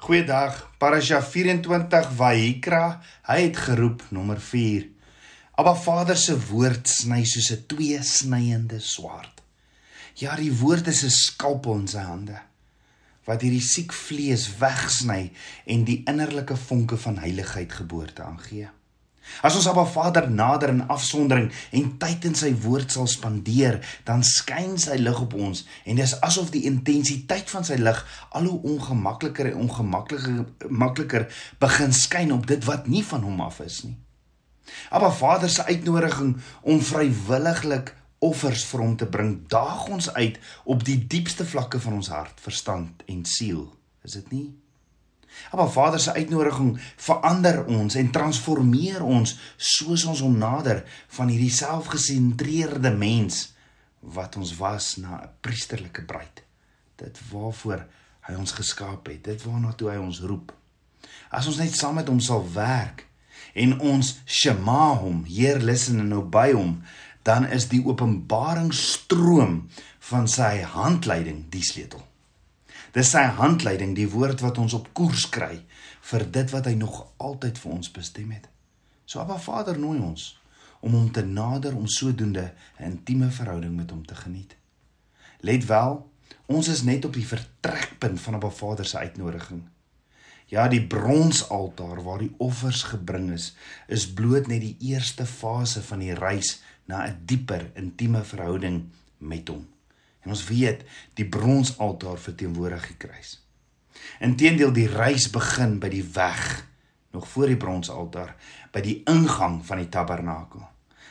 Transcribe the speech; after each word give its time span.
Goeiedag. 0.00 0.54
Parasha 0.80 1.18
24 1.20 2.06
Vayikra, 2.16 3.02
hy 3.28 3.42
het 3.42 3.58
geroep 3.66 4.00
nommer 4.16 4.38
4. 4.40 4.86
Abba 5.60 5.74
Vader 5.76 6.16
se 6.16 6.38
woord 6.48 6.88
sny 6.88 7.20
soos 7.28 7.50
'n 7.52 7.66
tweesnyende 7.68 8.80
swaard. 8.80 9.42
Ja, 10.16 10.36
die 10.40 10.52
woord 10.56 10.88
is 10.88 11.04
'n 11.04 11.10
skalpel 11.10 11.74
in 11.84 11.88
sy 11.88 12.00
hande 12.00 12.40
wat 13.28 13.42
hierdie 13.42 13.60
siek 13.62 13.92
vlees 13.92 14.48
wegsny 14.58 15.32
en 15.66 15.84
die 15.84 16.02
innerlike 16.08 16.56
vonke 16.56 16.96
van 16.96 17.18
heiligheid 17.18 17.72
geboorte 17.72 18.22
aangee. 18.22 18.68
As 19.42 19.56
ons 19.56 19.68
Abba 19.70 19.84
Vader 19.88 20.28
nader 20.30 20.72
in 20.72 20.82
afsondering 20.92 21.48
en 21.76 21.92
tyd 22.02 22.26
in 22.30 22.36
sy 22.38 22.52
woord 22.64 22.92
sal 22.92 23.08
spandeer, 23.10 23.80
dan 24.08 24.24
skyn 24.26 24.76
sy 24.80 24.98
lig 25.00 25.20
op 25.22 25.34
ons 25.38 25.64
en 25.84 26.00
dis 26.00 26.16
asof 26.26 26.52
die 26.54 26.66
intensiteit 26.70 27.50
van 27.52 27.66
sy 27.66 27.78
lig 27.80 28.02
al 28.36 28.48
hoe 28.50 28.60
ongemakliker 28.74 29.52
en 29.52 29.64
ongemakliker 29.66 30.44
makliker 30.68 31.26
begin 31.62 31.92
skyn 31.96 32.34
op 32.36 32.46
dit 32.50 32.64
wat 32.68 32.88
nie 32.90 33.02
van 33.06 33.24
hom 33.26 33.40
af 33.44 33.60
is 33.64 33.82
nie. 33.86 33.96
Abba 34.90 35.10
Vader 35.10 35.50
se 35.50 35.64
uitnodiging 35.64 36.36
om 36.62 36.80
vrywilliglik 36.80 37.94
offers 38.20 38.64
vir 38.68 38.82
hom 38.84 38.96
te 39.00 39.08
bring, 39.08 39.36
daag 39.48 39.86
ons 39.88 40.10
uit 40.14 40.36
op 40.64 40.84
die 40.84 40.98
diepste 41.10 41.46
vlakke 41.48 41.80
van 41.80 41.96
ons 42.00 42.10
hart, 42.12 42.40
verstand 42.44 43.04
en 43.08 43.24
siel. 43.24 43.64
Is 44.04 44.18
dit 44.18 44.32
nie? 44.34 44.48
Maar 45.52 45.70
Vader 45.70 46.00
se 46.00 46.12
uitnodiging 46.12 46.80
verander 46.96 47.64
ons 47.64 47.94
en 47.94 48.10
transformeer 48.10 49.02
ons 49.02 49.38
soos 49.56 50.04
ons 50.04 50.20
hom 50.20 50.36
nader 50.38 50.84
van 51.16 51.28
hierdie 51.28 51.52
selfgesentreerde 51.54 52.92
mens 52.94 53.50
wat 54.00 54.36
ons 54.36 54.56
was 54.56 54.96
na 54.96 55.20
'n 55.22 55.28
priesterlike 55.40 56.02
bruid. 56.02 56.42
Dit 56.96 57.20
waarvoor 57.30 57.86
hy 58.20 58.34
ons 58.34 58.52
geskaap 58.52 59.06
het, 59.06 59.24
dit 59.24 59.42
waarna 59.42 59.72
toe 59.72 59.90
hy 59.90 59.96
ons 59.96 60.20
roep. 60.20 60.52
As 61.30 61.46
ons 61.46 61.56
net 61.56 61.74
saam 61.74 61.94
met 61.94 62.08
hom 62.08 62.20
sal 62.20 62.44
werk 62.52 63.06
en 63.54 63.80
ons 63.80 64.20
shema 64.24 64.94
hom, 64.94 65.24
Heer 65.24 65.62
luister 65.62 65.98
en 65.98 66.08
nou 66.08 66.22
by 66.22 66.52
hom, 66.52 66.82
dan 67.22 67.46
is 67.46 67.68
die 67.68 67.82
openbaringsstroom 67.84 69.68
van 69.98 70.28
sy 70.28 70.62
handleiding 70.62 71.44
die 71.50 71.64
sleutel. 71.64 72.09
Dis 72.92 73.12
sy 73.14 73.22
handleiding, 73.38 73.94
die 73.94 74.08
woord 74.10 74.40
wat 74.42 74.58
ons 74.58 74.74
op 74.74 74.88
koers 74.98 75.28
kry 75.30 75.60
vir 76.10 76.24
dit 76.34 76.50
wat 76.50 76.66
hy 76.66 76.74
nog 76.74 77.04
altyd 77.22 77.58
vir 77.62 77.72
ons 77.76 77.90
bestem 77.94 78.32
het. 78.34 78.48
So 79.06 79.22
Abba 79.22 79.38
Vader 79.38 79.78
nooi 79.78 79.98
ons 80.02 80.36
om 80.80 80.94
hom 80.96 81.10
te 81.12 81.22
nader 81.22 81.76
om 81.76 81.86
sodoende 81.86 82.52
'n 82.78 82.84
intieme 82.84 83.30
verhouding 83.30 83.76
met 83.76 83.90
hom 83.90 84.04
te 84.06 84.14
geniet. 84.14 84.56
Let 85.40 85.66
wel, 85.66 86.10
ons 86.46 86.68
is 86.68 86.82
net 86.82 87.04
op 87.04 87.12
die 87.12 87.26
vertrekpunt 87.26 88.20
van 88.20 88.34
Abba 88.34 88.50
Vader 88.50 88.84
se 88.84 88.98
uitnodiging. 88.98 89.62
Ja, 90.46 90.68
die 90.68 90.86
bronsaltaar 90.86 92.02
waar 92.02 92.18
die 92.18 92.34
offers 92.38 92.82
gebring 92.82 93.30
is, 93.30 93.54
is 93.86 94.12
bloot 94.12 94.46
net 94.46 94.60
die 94.60 94.76
eerste 94.78 95.26
fase 95.26 95.82
van 95.82 95.98
die 95.98 96.14
reis 96.14 96.62
na 96.84 97.06
'n 97.06 97.22
dieper, 97.24 97.70
intieme 97.74 98.24
verhouding 98.24 98.90
met 99.18 99.48
hom. 99.48 99.66
En 100.24 100.34
ons 100.34 100.46
weet 100.48 100.84
die 101.18 101.28
bronsaltaar 101.28 102.18
verteenwoordig 102.18 102.86
die 102.92 102.98
kruis. 103.06 103.38
Inteendeel 104.20 104.72
die 104.72 104.88
reis 104.88 105.30
begin 105.32 105.78
by 105.80 105.88
die 105.92 106.04
weg 106.14 106.66
nog 107.10 107.28
voor 107.28 107.50
die 107.50 107.58
bronsaltaar 107.58 108.34
by 108.72 108.82
die 108.84 109.00
ingang 109.10 109.60
van 109.66 109.82
die 109.82 109.88
tabernakel. 109.90 110.62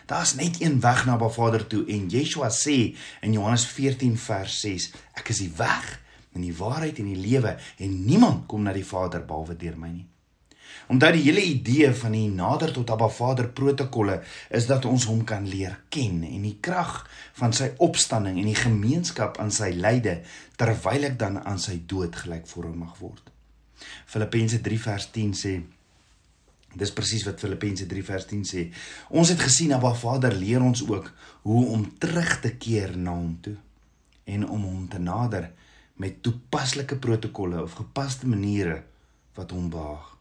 Daar's 0.09 0.33
net 0.39 0.61
een 0.61 0.79
weg 0.81 1.03
na 1.05 1.17
Ba 1.21 1.29
Vader 1.29 1.67
toe 1.67 1.83
en 1.85 2.07
Yeshua 2.09 2.49
sê 2.49 2.95
in 3.21 3.33
Johannes 3.35 3.66
14 3.69 4.16
vers 4.17 4.61
6 4.63 4.88
ek 5.19 5.33
is 5.35 5.44
die 5.44 5.51
weg 5.57 5.89
en 6.33 6.45
die 6.45 6.55
waarheid 6.55 7.01
en 7.01 7.11
die 7.11 7.19
lewe 7.19 7.57
en 7.77 7.99
niemand 8.05 8.47
kom 8.49 8.63
na 8.66 8.73
die 8.73 8.85
Vader 8.85 9.25
behalwe 9.25 9.57
deur 9.59 9.77
my 9.77 9.91
nie. 9.91 10.07
Omdat 10.89 11.14
die 11.14 11.25
hele 11.28 11.44
idee 11.45 11.92
van 11.94 12.16
die 12.17 12.28
nader 12.34 12.73
tot 12.73 12.89
Abba 12.89 13.09
Vader 13.14 13.50
protokolle 13.53 14.20
is 14.50 14.67
dat 14.70 14.86
ons 14.89 15.06
hom 15.09 15.23
kan 15.28 15.47
leer 15.47 15.78
ken 15.94 16.24
en 16.28 16.46
die 16.47 16.57
krag 16.62 17.03
van 17.40 17.53
sy 17.53 17.72
opstanding 17.78 18.40
en 18.40 18.50
die 18.50 18.57
gemeenskap 18.57 19.38
aan 19.40 19.53
sy 19.53 19.72
lyde 19.78 20.19
terwyl 20.58 21.09
ek 21.12 21.19
dan 21.19 21.41
aan 21.44 21.62
sy 21.62 21.79
dood 21.85 22.16
gelykvormig 22.24 22.96
word. 23.00 23.29
Filippense 24.09 24.62
3 24.66 24.81
vers 24.88 25.12
10 25.16 25.35
sê 25.38 25.59
Dis 26.69 26.91
presies 26.94 27.24
wat 27.25 27.41
Filippense 27.41 27.88
3 27.90 28.03
vers 28.06 28.28
10 28.29 28.44
sê. 28.46 28.68
Ons 29.18 29.31
het 29.34 29.40
gesien 29.41 29.74
Abba 29.74 29.96
Vader 29.97 30.35
leer 30.38 30.62
ons 30.62 30.84
ook 30.85 31.08
hoe 31.47 31.63
om 31.74 31.88
terug 31.97 32.35
te 32.44 32.52
keer 32.62 32.94
na 32.97 33.16
hom 33.18 33.34
toe 33.41 33.56
en 34.29 34.46
om 34.46 34.68
hom 34.68 34.85
te 34.91 35.02
nader 35.02 35.50
met 36.00 36.22
toepaslike 36.22 37.00
protokolle 37.02 37.63
of 37.63 37.74
gepaste 37.81 38.29
maniere 38.29 38.84
wat 39.35 39.52
hom 39.52 39.69
behaag. 39.74 40.19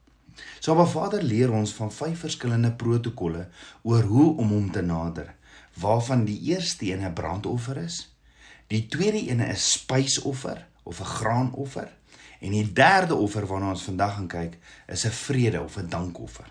So 0.61 0.73
Abba 0.73 0.87
Vader 0.87 1.23
leer 1.23 1.53
ons 1.53 1.73
van 1.75 1.93
vyf 1.93 2.25
verskillende 2.27 2.73
protokolle 2.73 3.49
oor 3.83 4.03
hoe 4.03 4.37
om 4.37 4.49
hom 4.49 4.71
te 4.71 4.83
nader, 4.83 5.35
waarvan 5.79 6.25
die 6.25 6.41
eerste 6.51 6.87
een 6.87 7.05
'n 7.05 7.13
brandoffer 7.13 7.77
is, 7.77 8.17
die 8.67 8.87
tweede 8.87 9.31
een 9.31 9.41
'n 9.41 9.57
spysoffer 9.57 10.67
of 10.83 11.01
'n 11.01 11.05
graanoffer 11.05 11.89
en 12.41 12.51
die 12.51 12.73
derde 12.73 13.15
offer 13.15 13.47
waarna 13.47 13.71
ons 13.71 13.83
vandag 13.83 14.15
gaan 14.15 14.29
kyk 14.29 14.59
is 14.87 15.05
'n 15.05 15.11
vrede 15.11 15.61
of 15.63 15.77
'n 15.77 15.89
dankoffer. 15.89 16.47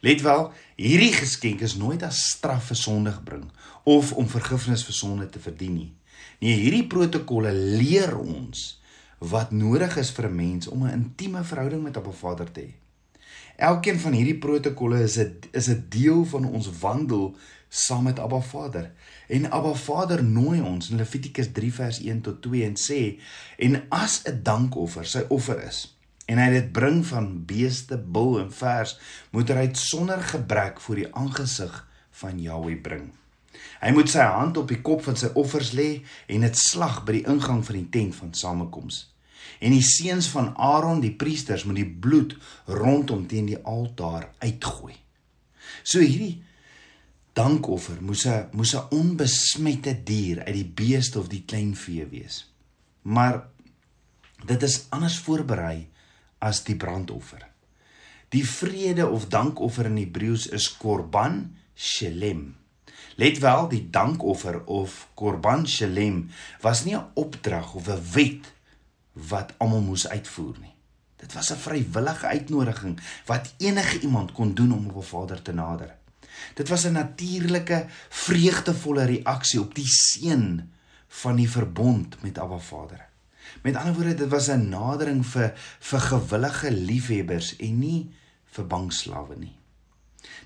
Let 0.00 0.20
wel, 0.20 0.52
hierdie 0.76 1.12
geskenk 1.12 1.60
is 1.60 1.76
nooit 1.76 2.02
as 2.02 2.30
straf 2.34 2.64
vir 2.64 2.76
sonde 2.76 3.12
gebring 3.12 3.50
of 3.84 4.12
om 4.12 4.28
vergifnis 4.28 4.84
vir 4.84 4.94
sonde 4.94 5.28
te 5.28 5.40
verdien 5.40 5.74
nie. 5.74 5.92
Nee, 6.38 6.54
hierdie 6.54 6.86
protokolle 6.86 7.52
leer 7.52 8.18
ons 8.18 8.82
wat 9.18 9.50
nodig 9.50 9.96
is 9.96 10.10
vir 10.10 10.28
'n 10.28 10.34
mens 10.34 10.68
om 10.68 10.84
'n 10.84 10.92
intieme 10.92 11.44
verhouding 11.44 11.82
met 11.82 11.96
Abba 11.96 12.10
Vader 12.10 12.52
te 12.52 12.60
hê. 12.60 12.87
Elkeen 13.58 13.96
van 13.98 14.14
hierdie 14.14 14.38
protokolle 14.38 15.00
is 15.02 15.16
'n 15.18 15.38
is 15.50 15.66
'n 15.68 15.86
deel 15.90 16.24
van 16.24 16.44
ons 16.44 16.68
wandel 16.78 17.36
saam 17.68 18.04
met 18.04 18.18
Abba 18.18 18.40
Vader. 18.40 18.92
En 19.26 19.50
Abba 19.50 19.74
Vader 19.74 20.24
nooi 20.24 20.60
ons 20.60 20.90
in 20.90 20.96
Levitikus 20.96 21.52
3 21.52 21.72
vers 21.74 21.98
1 21.98 22.20
tot 22.20 22.42
2 22.42 22.64
en 22.64 22.76
sê 22.76 23.20
en 23.56 23.82
as 23.88 24.22
'n 24.24 24.40
dankoffer 24.42 25.06
sy 25.06 25.24
offer 25.28 25.62
is 25.62 25.98
en 26.26 26.38
hy 26.38 26.50
dit 26.50 26.72
bring 26.72 27.06
van 27.06 27.44
beeste, 27.46 27.98
bul 27.98 28.40
en 28.40 28.52
vers, 28.52 28.98
moet 29.30 29.48
hy 29.48 29.66
dit 29.66 29.76
sonder 29.76 30.22
gebrek 30.22 30.80
voor 30.80 30.94
die 30.94 31.14
aangesig 31.14 31.88
van 32.10 32.40
Jahweh 32.40 32.80
bring. 32.82 33.10
Hy 33.80 33.90
moet 33.90 34.10
sy 34.10 34.22
hand 34.22 34.56
op 34.56 34.68
die 34.68 34.80
kop 34.80 35.02
van 35.02 35.16
sy 35.16 35.26
offers 35.34 35.72
lê 35.72 36.04
en 36.26 36.40
dit 36.40 36.56
slag 36.56 37.04
by 37.04 37.12
die 37.12 37.26
ingang 37.26 37.64
van 37.64 37.74
die 37.74 37.88
tent 37.90 38.14
van 38.14 38.34
samekoms 38.34 39.08
en 39.58 39.74
die 39.74 39.84
seuns 39.84 40.28
van 40.32 40.52
Aaron 40.56 41.00
die 41.00 41.14
priesters 41.16 41.64
moet 41.64 41.80
die 41.80 41.90
bloed 42.06 42.36
rondom 42.66 43.26
teen 43.26 43.46
die 43.46 43.58
altaar 43.58 44.30
uitgooi. 44.38 44.94
So 45.82 46.00
hierdie 46.00 46.42
dankoffer 47.38 48.00
moes 48.02 48.26
'n 48.26 48.48
moes 48.52 48.74
'n 48.74 48.88
onbesmette 48.90 49.94
dier 50.04 50.44
uit 50.44 50.54
die 50.54 50.72
beeste 50.82 51.18
of 51.18 51.28
die 51.28 51.44
kleinvee 51.46 52.06
wees. 52.06 52.50
Maar 53.02 53.46
dit 54.46 54.62
is 54.62 54.86
anders 54.90 55.18
voorberei 55.18 55.88
as 56.38 56.64
die 56.64 56.76
brandoffer. 56.76 57.46
Die 58.28 58.44
vrede 58.44 59.08
of 59.08 59.28
dankoffer 59.28 59.86
in 59.86 59.96
Hebreëus 59.96 60.46
is 60.46 60.76
korban 60.76 61.56
shelem. 61.74 62.56
Let 63.16 63.38
wel, 63.38 63.68
die 63.68 63.90
dankoffer 63.90 64.64
of 64.64 65.08
korban 65.14 65.66
shelem 65.66 66.28
was 66.60 66.84
nie 66.84 66.94
'n 66.94 67.10
opdrag 67.14 67.74
of 67.74 67.88
'n 67.88 68.02
wet 68.12 68.52
wat 69.28 69.54
almal 69.58 69.80
moes 69.80 70.08
uitvoer 70.08 70.56
nie. 70.60 70.74
Dit 71.16 71.32
was 71.32 71.50
'n 71.50 71.56
vrywillige 71.56 72.26
uitnodiging 72.26 73.00
wat 73.26 73.54
enige 73.58 74.00
iemand 74.00 74.32
kon 74.32 74.54
doen 74.54 74.72
om 74.72 74.86
op 74.86 74.96
'n 74.96 75.06
Vader 75.06 75.42
te 75.42 75.52
nader. 75.52 75.96
Dit 76.54 76.68
was 76.68 76.84
'n 76.84 76.92
natuurlike, 76.92 77.86
vreugdevolle 78.08 79.04
reaksie 79.04 79.60
op 79.60 79.74
die 79.74 79.88
seën 79.88 80.70
van 81.08 81.36
die 81.36 81.50
verbond 81.50 82.22
met 82.22 82.38
Abba 82.38 82.58
Vader. 82.58 83.08
Met 83.62 83.76
ander 83.76 83.94
woorde, 83.94 84.14
dit 84.14 84.28
was 84.28 84.48
'n 84.48 84.68
nadering 84.68 85.26
vir 85.26 85.52
vir 85.78 86.00
gewillige 86.00 86.70
liefhebbers 86.70 87.56
en 87.56 87.78
nie 87.78 88.14
vir 88.44 88.66
bangslawe 88.66 89.36
nie. 89.36 89.56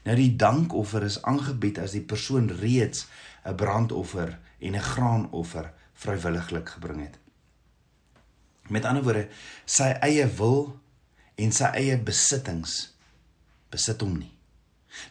Nou 0.02 0.16
die 0.16 0.36
dankoffer 0.36 1.02
is 1.02 1.22
aangebied 1.22 1.78
as 1.78 1.90
die 1.90 2.06
persoon 2.12 2.50
reeds 2.50 3.06
'n 3.44 3.54
brandoffer 3.54 4.38
en 4.58 4.74
'n 4.74 4.80
graanoffer 4.80 5.72
vrywilliglik 5.92 6.68
gebring 6.68 7.00
het. 7.00 7.21
Met 8.70 8.84
ander 8.86 9.02
woorde, 9.02 9.26
sy 9.66 9.90
eie 10.04 10.28
wil 10.38 10.76
en 11.40 11.52
sy 11.54 11.72
eie 11.78 11.96
besittings 11.98 12.92
besit 13.72 14.04
hom 14.04 14.18
nie. 14.20 14.30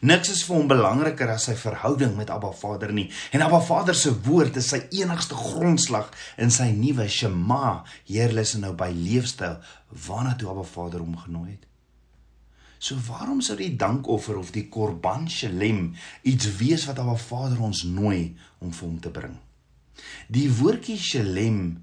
Niks 0.06 0.30
is 0.30 0.44
vir 0.46 0.60
hom 0.60 0.68
belangriker 0.70 1.30
as 1.32 1.48
sy 1.48 1.56
verhouding 1.58 2.14
met 2.14 2.30
Abba 2.30 2.52
Vader 2.54 2.92
nie. 2.94 3.08
En 3.34 3.42
Abba 3.42 3.58
Vader 3.66 3.96
se 3.98 4.12
woord 4.26 4.56
is 4.60 4.70
sy 4.70 4.78
enigste 5.00 5.34
grondslag 5.34 6.12
in 6.38 6.54
sy 6.54 6.68
nuwe 6.76 7.08
Shema, 7.10 7.82
heerlis 8.06 8.54
en 8.56 8.64
nou 8.68 8.72
by 8.78 8.92
leefstyl 8.94 9.58
waarna 10.06 10.36
toe 10.38 10.52
Abba 10.52 10.64
Vader 10.68 11.02
hom 11.02 11.18
genooi 11.24 11.50
het. 11.50 11.66
So 12.82 12.98
waarom 13.06 13.42
sou 13.42 13.54
die 13.58 13.74
dankoffer 13.78 14.38
of 14.40 14.50
die 14.54 14.66
korban 14.70 15.28
shalem 15.30 15.92
iets 16.26 16.48
wees 16.58 16.86
wat 16.88 16.98
Abba 16.98 17.14
Vader 17.18 17.60
ons 17.62 17.84
nooi 17.86 18.32
om 18.62 18.72
vir 18.74 18.86
hom 18.86 18.98
te 19.02 19.12
bring? 19.14 19.36
Die 20.30 20.48
woordjie 20.50 20.98
shalem 20.98 21.82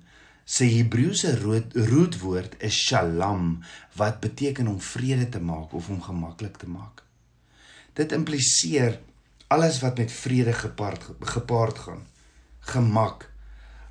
Sy 0.50 0.66
Hebreëse 0.80 1.36
rootwoord 1.38 2.56
is 2.66 2.74
shalom 2.74 3.60
wat 4.00 4.18
beteken 4.24 4.68
om 4.72 4.80
vrede 4.82 5.28
te 5.30 5.40
maak 5.40 5.76
of 5.78 5.90
om 5.94 6.00
gemaklik 6.02 6.56
te 6.58 6.70
maak. 6.70 7.04
Dit 7.94 8.16
impliseer 8.18 8.98
alles 9.54 9.78
wat 9.84 10.00
met 10.02 10.12
vrede 10.12 10.56
gepaard 10.58 11.06
gepaard 11.36 11.80
gaan. 11.86 12.02
Gemak, 12.72 13.28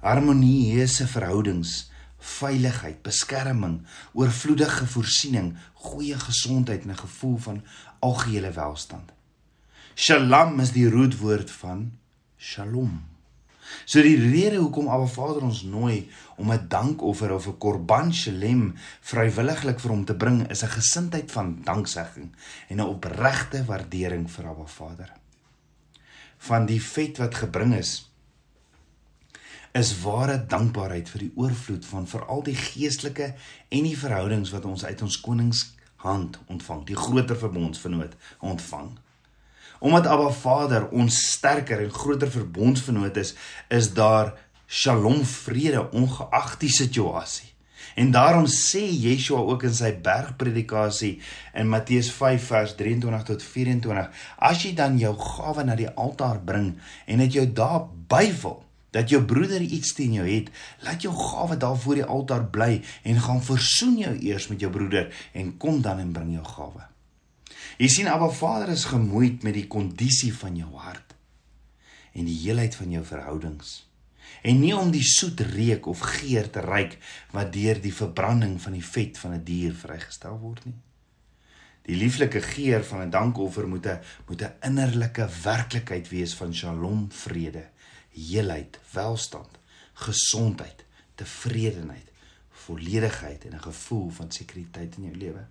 harmonieuse 0.02 1.06
verhoudings, 1.06 1.90
veiligheid, 2.18 2.98
beskerming, 3.06 3.84
oorvloedige 4.18 4.86
voorsiening, 4.86 5.52
goeie 5.74 6.18
gesondheid 6.18 6.82
en 6.82 6.90
'n 6.90 7.04
gevoel 7.04 7.36
van 7.38 7.62
algehele 7.98 8.50
welstand. 8.50 9.12
Shalom 9.94 10.60
is 10.60 10.72
die 10.72 10.90
rootwoord 10.90 11.50
van 11.50 11.92
Shalom. 12.36 13.17
So 13.84 14.02
die 14.02 14.16
rede 14.16 14.56
hoekom 14.56 14.88
Abba 14.88 15.06
Vader 15.06 15.42
ons 15.42 15.62
nooi 15.62 16.08
om 16.36 16.52
'n 16.52 16.68
dankoffer 16.68 17.32
of 17.32 17.46
'n 17.46 17.58
korban 17.58 18.12
shalem 18.12 18.74
vrywilliglik 19.00 19.80
vir 19.80 19.90
hom 19.90 20.04
te 20.04 20.14
bring 20.14 20.50
is 20.50 20.62
'n 20.62 20.76
gesindheid 20.78 21.30
van 21.30 21.58
danksegging 21.64 22.30
en 22.68 22.76
'n 22.76 22.88
opregte 22.88 23.64
waardering 23.64 24.30
vir 24.30 24.46
Abba 24.46 24.66
Vader. 24.66 25.12
Van 26.38 26.66
die 26.66 26.82
vet 26.82 27.18
wat 27.18 27.34
gebring 27.34 27.74
is 27.74 28.08
is 29.72 30.00
ware 30.02 30.46
dankbaarheid 30.46 31.08
vir 31.08 31.18
die 31.18 31.32
oorvloed 31.36 31.86
van 31.86 32.06
veral 32.06 32.42
die 32.42 32.56
geestelike 32.56 33.34
en 33.68 33.82
die 33.84 33.98
verhoudings 33.98 34.50
wat 34.50 34.64
ons 34.64 34.84
uit 34.84 35.02
ons 35.02 35.20
konings 35.20 35.74
hand 35.96 36.38
ontvang, 36.46 36.84
die 36.86 36.96
groter 36.96 37.36
verbondsvernoot 37.36 38.14
ontvang. 38.38 38.98
Omdat 39.78 40.06
Abba 40.06 40.30
Vader 40.34 40.88
ons 40.90 41.20
sterker 41.32 41.82
en 41.84 41.92
groter 41.94 42.30
verbondsvernoot 42.30 43.16
is, 43.16 43.34
is 43.68 43.92
daar 43.94 44.34
Shalom 44.68 45.22
vrede 45.24 45.86
ongeag 45.96 46.58
die 46.60 46.68
situasie. 46.68 47.46
En 47.96 48.10
daarom 48.12 48.44
sê 48.46 48.82
Yeshua 48.84 49.40
ook 49.40 49.64
in 49.64 49.72
sy 49.74 49.94
bergpredikasie 50.04 51.14
in 51.56 51.70
Matteus 51.72 52.10
5 52.12 52.44
vers 52.50 52.74
23 52.76 53.24
tot 53.30 53.42
24: 53.42 54.10
As 54.36 54.62
jy 54.62 54.74
dan 54.76 54.98
jou 55.00 55.14
gawe 55.18 55.64
na 55.64 55.74
die 55.78 55.88
altaar 55.88 56.42
bring 56.44 56.74
en 57.06 57.24
dit 57.24 57.40
jou 57.40 57.46
daar 57.48 57.88
byval, 58.12 58.60
dat 58.92 59.10
jou 59.10 59.22
broeder 59.24 59.64
iets 59.64 59.94
teen 59.96 60.14
jou 60.20 60.28
het, 60.28 60.52
laat 60.84 61.02
jou 61.04 61.14
gawe 61.16 61.56
daar 61.56 61.80
voor 61.80 62.02
die 62.02 62.06
altaar 62.06 62.46
bly 62.52 62.70
en 63.08 63.24
gaan 63.24 63.42
versoen 63.44 63.98
jou 64.04 64.14
eers 64.20 64.48
met 64.52 64.60
jou 64.60 64.70
broeder 64.72 65.10
en 65.32 65.56
kom 65.56 65.82
dan 65.82 66.04
en 66.04 66.12
bring 66.12 66.36
jou 66.36 66.44
gawe. 66.44 66.86
Jy 67.78 67.86
sien 67.86 68.08
Abba 68.10 68.26
Vader 68.34 68.72
is 68.74 68.88
gemoeid 68.90 69.44
met 69.46 69.54
die 69.54 69.68
kondisie 69.70 70.32
van 70.34 70.56
jou 70.58 70.72
hart 70.82 71.14
en 72.18 72.26
die 72.26 72.34
heelheid 72.40 72.74
van 72.74 72.90
jou 72.90 73.04
verhoudings 73.06 73.84
en 74.42 74.58
nie 74.58 74.72
om 74.74 74.90
die 74.90 75.04
soet 75.06 75.40
reuk 75.52 75.86
of 75.86 76.02
geur 76.18 76.48
te 76.50 76.64
ruik 76.64 76.96
wat 77.30 77.52
deur 77.54 77.78
die 77.78 77.94
verbranding 77.94 78.56
van 78.62 78.74
die 78.74 78.82
vet 78.82 79.18
van 79.22 79.34
'n 79.34 79.44
die 79.44 79.60
dier 79.60 79.74
vrygestel 79.74 80.38
word 80.38 80.64
nie. 80.66 80.74
Die 81.86 81.96
lieflike 81.96 82.40
geur 82.42 82.82
van 82.84 83.00
'n 83.06 83.10
dankoffer 83.10 83.68
moet 83.68 83.86
'n 83.86 84.00
moet 84.26 84.42
'n 84.42 84.58
innerlike 84.62 85.28
werklikheid 85.42 86.08
wees 86.08 86.34
van 86.34 86.54
Shalom 86.54 87.06
vrede 87.10 87.70
heelheid, 88.10 88.78
welstand, 88.92 89.58
gesondheid, 89.94 90.84
tevredenheid, 91.14 92.10
volledigheid 92.50 93.44
en 93.44 93.54
'n 93.54 93.62
gevoel 93.70 94.10
van 94.10 94.30
sekuriteit 94.30 94.96
in 94.96 95.04
jou 95.04 95.16
lewe. 95.16 95.46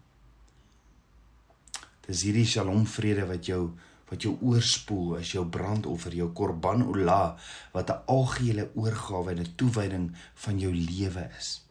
Dis 2.07 2.23
hierdie 2.23 2.47
Shalom 2.47 2.85
vrede 2.87 3.27
wat 3.27 3.45
jou 3.49 3.75
wat 4.07 4.23
jou 4.23 4.37
oorspoel 4.39 5.17
as 5.19 5.33
jou 5.33 5.43
brandoffer, 5.51 6.13
jou 6.15 6.29
korban 6.31 6.85
ola 6.85 7.35
wat 7.73 7.89
'n 7.91 8.03
algehele 8.07 8.69
oorgawe 8.75 9.31
en 9.31 9.41
'n 9.43 9.55
toewyding 9.55 10.15
van 10.33 10.59
jou 10.59 10.71
lewe 10.71 11.29
is. 11.37 11.61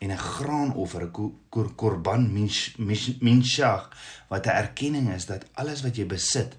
En 0.00 0.10
'n 0.10 0.18
graanoffer, 0.18 1.02
'n 1.02 1.74
korban 1.76 2.32
minshach 3.20 3.90
wat 4.28 4.46
'n 4.46 4.56
erkenning 4.64 5.12
is 5.12 5.26
dat 5.26 5.44
alles 5.54 5.82
wat 5.82 5.96
jy 5.96 6.06
besit 6.06 6.56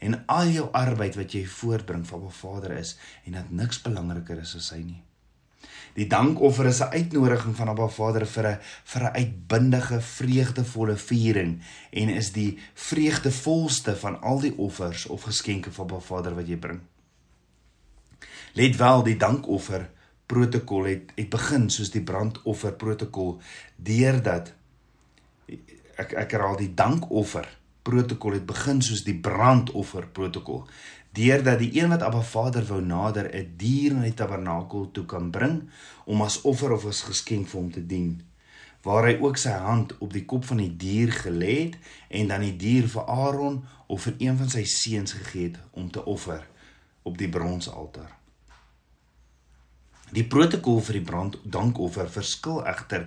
en 0.00 0.26
al 0.26 0.46
jou 0.46 0.68
arbeid 0.72 1.14
wat 1.16 1.32
jy 1.32 1.46
voortbring 1.46 2.06
vir 2.06 2.18
Abba 2.18 2.30
Vader 2.30 2.72
is 2.78 2.98
en 3.24 3.32
dat 3.32 3.50
niks 3.50 3.82
belangriker 3.82 4.38
is 4.38 4.56
as 4.56 4.70
hy 4.70 4.82
nie. 4.82 5.02
Die 5.94 6.06
dankoffer 6.06 6.66
is 6.66 6.80
'n 6.80 6.92
uitnodiging 6.92 7.56
van 7.56 7.68
Abba 7.68 7.88
Vader 7.88 8.26
vir 8.26 8.46
'n 8.46 8.58
vir 8.84 9.02
'n 9.02 9.14
uitbundige, 9.14 10.00
vreugdevolle 10.00 10.96
viering 10.96 11.62
en 11.90 12.08
is 12.08 12.32
die 12.32 12.58
vreugdevolste 12.74 13.96
van 13.96 14.20
al 14.20 14.40
die 14.40 14.56
offers 14.56 15.06
of 15.06 15.22
geskenke 15.22 15.72
van 15.72 15.84
Abba 15.84 16.00
Vader 16.00 16.34
wat 16.34 16.48
jy 16.48 16.56
bring. 16.56 16.80
Let 18.52 18.76
wel, 18.76 19.02
die 19.02 19.16
dankoffer 19.16 19.90
protokol 20.26 20.84
het 20.84 21.12
het 21.14 21.30
begin 21.30 21.70
soos 21.70 21.90
die 21.90 22.02
brandoffer 22.06 22.72
protokol 22.72 23.40
deurdat 23.76 24.52
ek 25.96 26.12
ek 26.12 26.36
herhaal 26.36 26.56
die 26.60 26.74
dankoffer 26.74 27.48
protokol 27.82 28.36
het 28.38 28.46
begin 28.46 28.82
soos 28.84 29.02
die 29.06 29.16
brandoffer 29.18 30.06
protokol 30.06 30.66
deurdat 31.12 31.58
die 31.58 31.72
een 31.80 31.88
wat 31.90 32.02
Abba 32.02 32.22
Vader 32.22 32.66
wou 32.66 32.80
nader 32.80 33.30
'n 33.34 33.54
dier 33.56 33.94
na 33.94 34.02
die 34.02 34.14
tabernakel 34.14 34.90
toe 34.92 35.04
kan 35.04 35.30
bring 35.30 35.70
om 36.04 36.22
as 36.22 36.40
offer 36.42 36.72
of 36.72 36.86
as 36.86 37.02
geskenk 37.02 37.48
vir 37.48 37.60
hom 37.60 37.70
te 37.70 37.86
dien 37.86 38.30
waar 38.82 39.04
hy 39.04 39.16
ook 39.20 39.36
sy 39.36 39.52
hand 39.60 39.92
op 40.00 40.12
die 40.12 40.24
kop 40.24 40.46
van 40.48 40.62
die 40.62 40.72
dier 40.76 41.12
gelê 41.12 41.56
het 41.64 41.76
en 42.08 42.30
dan 42.32 42.40
die 42.40 42.56
dier 42.56 42.88
vir 42.88 43.04
Aaron 43.12 43.60
of 43.86 44.06
vir 44.06 44.14
een 44.18 44.38
van 44.40 44.48
sy 44.48 44.64
seuns 44.64 45.12
gegee 45.18 45.50
het 45.50 45.58
om 45.76 45.90
te 45.90 46.04
offer 46.04 46.46
op 47.02 47.18
die 47.18 47.28
bronsaltaar. 47.28 48.16
Die 50.10 50.24
protokol 50.26 50.80
vir 50.82 50.98
die 50.98 51.06
brand 51.06 51.36
dankoffer 51.44 52.08
verskil 52.10 52.64
egter 52.66 53.06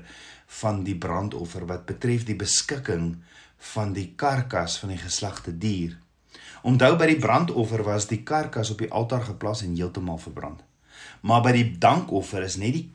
van 0.61 0.83
die 0.85 0.95
brandoffer 0.95 1.65
wat 1.67 1.87
betref 1.89 2.23
die 2.27 2.37
beskikking 2.37 3.17
van 3.73 3.93
die 3.97 4.13
karkas 4.15 4.77
van 4.79 4.93
die 4.93 5.01
geslagte 5.01 5.51
dier. 5.57 5.97
Onthou 6.63 6.95
by 6.95 7.09
die 7.09 7.19
brandoffer 7.19 7.83
was 7.83 8.07
die 8.07 8.21
karkas 8.23 8.69
op 8.71 8.79
die 8.79 8.91
altaar 8.91 9.25
geplaas 9.27 9.65
en 9.65 9.75
heeltemal 9.75 10.17
verbrand. 10.17 10.61
Maar 11.21 11.41
by 11.43 11.51
die 11.51 11.69
dankoffer 11.77 12.45
is 12.45 12.55
net 12.55 12.77
die 12.77 12.85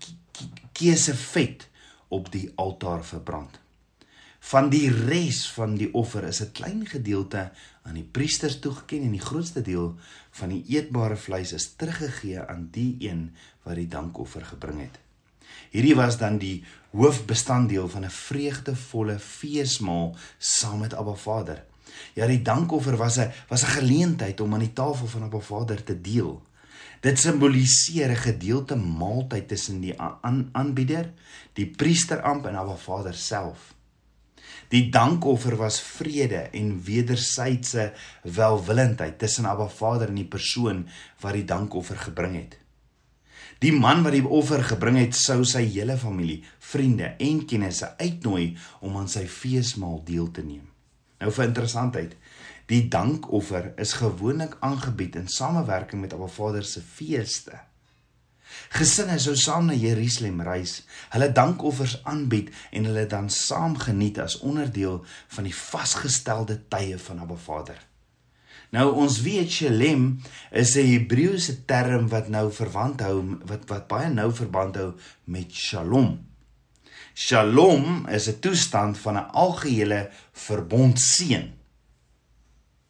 keuse 0.73 1.13
vet 1.15 1.67
op 2.09 2.31
die 2.33 2.47
altaar 2.57 3.05
verbrand. 3.05 3.59
Van 4.49 4.71
die 4.73 4.87
res 4.89 5.43
van 5.53 5.75
die 5.77 5.91
offer 5.93 6.25
is 6.25 6.41
'n 6.41 6.53
klein 6.53 6.87
gedeelte 6.87 7.51
aan 7.83 7.95
die 7.95 8.09
priesters 8.17 8.59
toegeken 8.59 9.03
en 9.03 9.13
die 9.13 9.27
grootste 9.29 9.63
deel 9.63 9.99
van 10.31 10.49
die 10.49 10.65
eetbare 10.69 11.17
vleis 11.17 11.53
is 11.53 11.75
teruggegee 11.77 12.41
aan 12.41 12.69
die 12.71 12.97
een 13.01 13.35
wat 13.65 13.75
die 13.75 13.89
dankoffer 13.89 14.45
gebring 14.45 14.81
het. 14.81 14.99
Hierdie 15.71 15.97
was 15.97 16.19
dan 16.19 16.39
die 16.39 16.65
hoofbestanddeel 16.91 17.89
van 17.89 18.05
'n 18.05 18.11
vreugdevolle 18.11 19.19
feesmaal 19.19 20.17
saam 20.39 20.79
met 20.79 20.95
Abba 20.95 21.15
Vader. 21.15 21.65
Ja, 22.15 22.27
die 22.27 22.43
dankoffer 22.43 22.97
was 22.97 23.19
'n 23.19 23.33
was 23.49 23.63
'n 23.63 23.77
geleentheid 23.81 24.41
om 24.41 24.53
aan 24.55 24.67
die 24.67 24.73
tafel 24.73 25.07
van 25.07 25.23
Abba 25.23 25.39
Vader 25.39 25.83
te 25.85 26.01
deel. 26.01 26.43
Dit 27.01 27.19
simboliseer 27.19 28.11
'n 28.11 28.17
gedeelte 28.17 28.77
maaltyd 28.77 29.49
tussen 29.49 29.81
die 29.81 30.01
aan, 30.01 30.49
aanbieder, 30.53 31.13
die 31.53 31.67
priesteramp 31.67 32.47
en 32.47 32.55
Abba 32.55 32.77
Vader 32.77 33.15
self. 33.15 33.75
Die 34.69 34.91
dankoffer 34.91 35.57
was 35.57 35.81
vrede 35.81 36.49
en 36.53 36.83
wederwysige 36.85 37.93
welwillendheid 38.23 39.19
tussen 39.19 39.47
Abba 39.47 39.69
Vader 39.69 40.09
en 40.09 40.15
die 40.15 40.29
persoon 40.29 40.89
wat 41.21 41.33
die 41.33 41.45
dankoffer 41.45 41.97
gebring 41.97 42.35
het. 42.35 42.59
Die 43.59 43.73
man 43.73 44.03
wat 44.03 44.15
die 44.15 44.27
offer 44.27 44.63
gebring 44.63 45.01
het, 45.01 45.17
sou 45.19 45.43
sy 45.45 45.65
hele 45.67 45.97
familie, 45.99 46.43
vriende 46.59 47.15
en 47.19 47.41
kennisse 47.47 47.97
uitnooi 47.99 48.57
om 48.81 48.97
aan 49.01 49.09
sy 49.11 49.25
feesmaal 49.27 50.03
deel 50.07 50.31
te 50.31 50.45
neem. 50.47 50.69
Nou 51.19 51.31
vir 51.35 51.49
interessantheid, 51.49 52.15
die 52.71 52.85
dankoffer 52.93 53.73
is 53.81 53.97
gewoonlik 53.99 54.57
aangebied 54.61 55.17
in 55.19 55.29
samewerking 55.33 56.03
met 56.05 56.15
Abba 56.15 56.29
Vader 56.31 56.65
se 56.65 56.83
feeste. 56.85 57.59
Gesinne 58.73 59.19
sou 59.21 59.35
saam 59.37 59.69
na 59.69 59.77
Jerusalem 59.77 60.41
reis, 60.45 60.83
hulle 61.13 61.29
dankoffers 61.33 61.99
aanbied 62.09 62.53
en 62.73 62.89
hulle 62.89 63.05
dan 63.11 63.29
saam 63.33 63.77
geniet 63.81 64.21
as 64.23 64.39
onderdeel 64.45 65.03
van 65.35 65.49
die 65.49 65.55
vasgestelde 65.57 66.61
tye 66.73 66.99
van 67.09 67.25
Abba 67.25 67.37
Vader. 67.45 67.81
Nou 68.77 68.91
ons 69.01 69.21
weet 69.25 69.51
Shalem 69.51 70.21
is 70.53 70.77
'n 70.77 70.85
Hebreëse 70.93 71.65
term 71.65 72.09
wat 72.09 72.29
nou 72.29 72.53
verwant 72.53 73.01
hou 73.01 73.39
wat 73.49 73.65
wat 73.69 73.89
baie 73.89 74.11
nou 74.13 74.33
verband 74.33 74.77
hou 74.77 74.93
met 75.25 75.53
Shalom. 75.53 76.19
Shalom 77.19 78.07
is 78.07 78.29
'n 78.29 78.39
toestand 78.39 78.99
van 78.99 79.15
'n 79.15 79.31
algehele 79.45 80.11
verbondseën. 80.33 81.47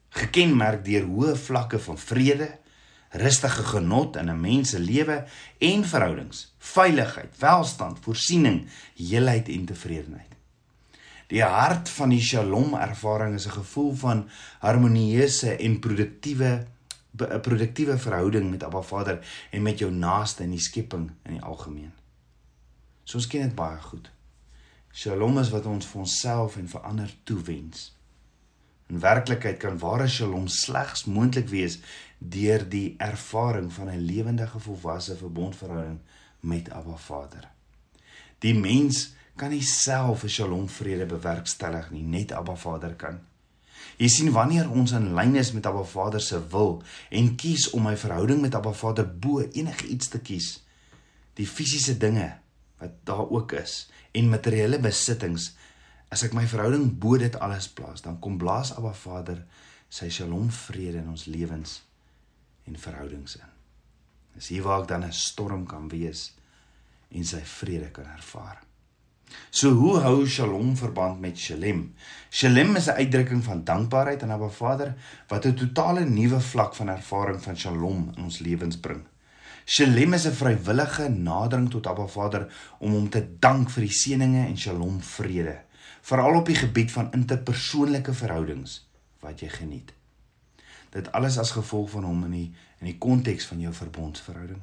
Gekenmerk 0.09 0.85
deur 0.85 1.05
hoë 1.05 1.37
vlakke 1.37 1.79
van 1.79 1.99
vrede, 1.99 2.59
rustige 3.11 3.63
genot 3.63 4.17
in 4.17 4.29
'n 4.31 4.41
mens 4.41 4.71
se 4.71 4.81
lewe 4.81 5.25
en 5.59 5.85
verhoudings, 5.85 6.55
veiligheid, 6.59 7.39
welstand, 7.39 7.99
voorsiening, 8.01 8.69
heelheid 8.97 9.49
en 9.49 9.65
tevredenheid. 9.65 10.33
Die 11.27 11.43
hart 11.43 11.89
van 11.89 12.09
die 12.09 12.21
Shalom 12.21 12.75
ervaring 12.75 13.35
is 13.35 13.47
'n 13.47 13.61
gevoel 13.61 13.95
van 13.95 14.29
harmonieuse 14.59 15.57
en 15.57 15.79
produktiewe 15.79 16.67
'n 17.17 17.41
produktiewe 17.41 17.99
verhouding 17.99 18.51
met 18.51 18.65
Abba 18.65 18.83
Vader 18.83 19.19
en 19.51 19.63
met 19.63 19.79
jou 19.79 19.93
naaste 19.93 20.43
in 20.43 20.51
die 20.51 20.61
skepping 20.61 21.11
in 21.23 21.33
die 21.33 21.43
algemeen. 21.43 21.93
So 23.05 23.17
ons 23.17 23.27
ken 23.27 23.43
dit 23.43 23.55
baie 23.55 23.81
goed. 23.81 24.11
Shalom 24.93 25.39
is 25.39 25.51
wat 25.51 25.67
ons 25.67 25.87
vir 25.87 26.01
onsself 26.01 26.57
en 26.57 26.69
vir 26.69 26.81
ander 26.81 27.11
toewens. 27.25 27.93
In 28.89 29.01
werklikheid 29.01 29.59
kan 29.61 29.79
ware 29.79 30.09
shalom 30.09 30.49
slegs 30.49 31.05
moontlik 31.05 31.49
wees 31.53 31.79
deur 32.19 32.65
die 32.69 32.97
ervaring 32.99 33.69
van 33.73 33.91
'n 33.91 34.05
lewendige 34.05 34.59
volwasse 34.59 35.17
verbondverhouding 35.17 35.99
met 36.41 36.71
Abba 36.71 36.97
Vader. 36.97 37.49
Die 38.39 38.55
mens 38.55 39.13
kan 39.37 39.51
nie 39.51 39.63
self 39.63 40.23
'n 40.25 40.29
shalom 40.29 40.69
vrede 40.69 41.07
bewerkstellig 41.07 41.91
nie, 41.91 42.03
net 42.03 42.33
Abba 42.33 42.57
Vader 42.57 42.95
kan. 42.95 43.21
Jy 43.97 44.09
sien 44.09 44.33
wanneer 44.33 44.71
ons 44.71 44.93
in 44.93 45.15
lyn 45.15 45.37
is 45.37 45.53
met 45.53 45.67
Abba 45.67 45.83
Vader 45.83 46.21
se 46.21 46.49
wil 46.49 46.83
en 47.11 47.35
kies 47.35 47.71
om 47.71 47.83
my 47.83 47.97
verhouding 47.97 48.41
met 48.41 48.55
Abba 48.55 48.73
Vader 48.73 49.19
bo 49.19 49.41
enige 49.41 49.87
iets 49.87 50.09
te 50.09 50.19
kies, 50.19 50.63
die 51.35 51.47
fisiese 51.47 51.97
dinge 51.99 52.39
wat 52.79 52.91
daar 53.05 53.29
ook 53.29 53.53
is 53.53 53.91
en 54.13 54.29
materiële 54.29 54.79
besittings 54.79 55.53
As 56.09 56.25
ek 56.25 56.33
my 56.33 56.47
verhouding 56.49 56.89
bo 57.01 57.19
dit 57.21 57.35
alles 57.45 57.69
plaas, 57.69 58.01
dan 58.05 58.17
kom 58.25 58.39
blaas 58.41 58.73
Abba 58.77 58.95
Vader 58.97 59.43
sy 59.93 60.09
Shalom 60.13 60.49
vrede 60.53 61.03
in 61.03 61.11
ons 61.13 61.27
lewens 61.29 61.83
en 62.69 62.79
verhoudings 62.81 63.37
in. 63.41 63.51
Dis 64.37 64.49
hier 64.55 64.65
waar 64.65 64.85
ek 64.85 64.89
dan 64.89 65.05
'n 65.05 65.13
storm 65.13 65.67
kan 65.67 65.89
wees 65.93 66.33
en 67.13 67.25
sy 67.25 67.43
vrede 67.45 67.91
kan 67.93 68.09
ervaar. 68.17 68.65
So 69.51 69.71
hoe 69.77 70.01
hou 70.01 70.27
Shalom 70.27 70.77
verband 70.77 71.21
met 71.21 71.37
Shalem? 71.37 71.95
Shalem 72.31 72.77
is 72.77 72.89
'n 72.89 72.97
uitdrukking 73.05 73.45
van 73.45 73.65
dankbaarheid 73.65 74.23
aan 74.23 74.33
Abba 74.33 74.49
Vader 74.49 74.95
wat 75.29 75.45
'n 75.45 75.55
totale 75.55 76.05
nuwe 76.05 76.41
vlak 76.41 76.75
van 76.75 76.89
ervaring 76.89 77.43
van 77.43 77.57
Shalom 77.57 78.13
in 78.17 78.25
ons 78.25 78.39
lewens 78.39 78.81
bring. 78.81 79.05
Shalem 79.69 80.15
is 80.15 80.25
'n 80.27 80.33
vrywillige 80.33 81.09
nadering 81.09 81.71
tot 81.71 81.87
Abba 81.87 82.07
Vader 82.07 82.49
om 82.79 82.93
hom 82.93 83.09
te 83.09 83.21
dank 83.39 83.71
vir 83.71 83.85
die 83.85 83.93
seënings 83.93 84.49
en 84.49 84.57
Shalom 84.57 85.03
vrede 85.03 85.59
veral 86.01 86.39
op 86.39 86.47
die 86.47 86.57
gebied 86.57 86.93
van 86.93 87.13
interpersoonlike 87.13 88.15
verhoudings 88.15 88.89
wat 89.21 89.41
jy 89.41 89.49
geniet. 89.49 89.93
Dit 90.91 91.13
alles 91.13 91.37
as 91.39 91.51
gevolg 91.51 91.91
van 91.91 92.05
hom 92.05 92.25
in 92.25 92.31
die 92.31 92.55
in 92.81 92.87
die 92.87 92.99
konteks 92.99 93.45
van 93.47 93.61
jou 93.61 93.75
verbondsverhouding. 93.75 94.63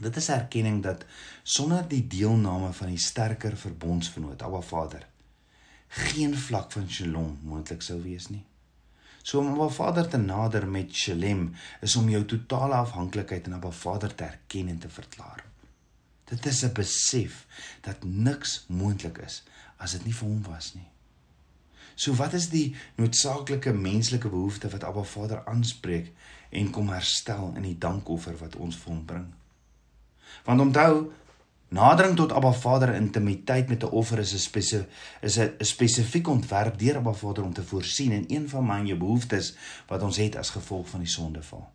Dit 0.00 0.16
is 0.16 0.28
erkenning 0.28 0.82
dat 0.82 1.04
sonder 1.42 1.88
die 1.88 2.06
deelname 2.06 2.72
van 2.72 2.88
die 2.88 2.98
sterker 2.98 3.56
verbondsvernoot, 3.56 4.42
Abba 4.42 4.60
Vader, 4.60 5.06
geen 5.88 6.36
vlak 6.36 6.72
van 6.72 6.88
Shalom 6.90 7.38
moontlik 7.42 7.82
sou 7.82 8.00
wees 8.02 8.28
nie. 8.28 8.44
So 9.24 9.40
om 9.40 9.54
Abba 9.54 9.70
Vader 9.72 10.08
te 10.08 10.18
nader 10.20 10.66
met 10.68 10.92
Shalem 10.92 11.46
is 11.80 11.96
om 11.96 12.08
jou 12.12 12.24
totale 12.28 12.76
afhanklikheid 12.76 13.46
aan 13.48 13.56
Abba 13.56 13.70
Vader 13.72 14.12
te 14.14 14.24
erken 14.24 14.68
en 14.68 14.78
te 14.78 14.88
verklaar. 14.92 15.44
Dit 16.28 16.46
is 16.46 16.64
'n 16.64 16.72
besef 16.72 17.46
dat 17.80 18.04
niks 18.04 18.64
moontlik 18.68 19.18
is 19.18 19.42
as 19.76 19.92
dit 19.92 20.04
nie 20.04 20.14
vir 20.14 20.28
hom 20.28 20.42
was 20.42 20.74
nie. 20.74 20.88
So 21.94 22.14
wat 22.14 22.32
is 22.32 22.48
die 22.48 22.76
noodsaaklike 22.94 23.72
menslike 23.72 24.28
behoefte 24.28 24.68
wat 24.68 24.84
Abba 24.84 25.02
Vader 25.02 25.44
aanspreek 25.46 26.12
en 26.50 26.70
kom 26.70 26.88
herstel 26.88 27.52
in 27.56 27.62
die 27.62 27.78
dankoffer 27.78 28.36
wat 28.36 28.56
ons 28.56 28.76
vir 28.76 28.92
hom 28.92 29.04
bring? 29.04 29.34
Want 30.44 30.60
onthou, 30.60 31.12
nadering 31.74 32.16
tot 32.16 32.32
Abba 32.32 32.52
Vader 32.52 32.94
intimiteit 32.94 33.68
met 33.68 33.82
'n 33.82 33.90
offer 34.00 34.18
is 34.18 34.32
'n 34.32 34.86
is 35.20 35.38
'n 35.38 35.54
spesifiek 35.58 36.28
ontwerp 36.28 36.78
deur 36.78 36.96
Abba 36.96 37.12
Vader 37.12 37.44
om 37.44 37.52
te 37.52 37.62
voorsien 37.62 38.12
in 38.12 38.24
een 38.28 38.48
van 38.48 38.66
my 38.66 38.78
en 38.78 38.86
jou 38.86 38.98
behoeftes 38.98 39.54
wat 39.86 40.02
ons 40.02 40.16
het 40.16 40.36
as 40.36 40.50
gevolg 40.50 40.88
van 40.88 41.00
die 41.00 41.08
sondeval. 41.08 41.72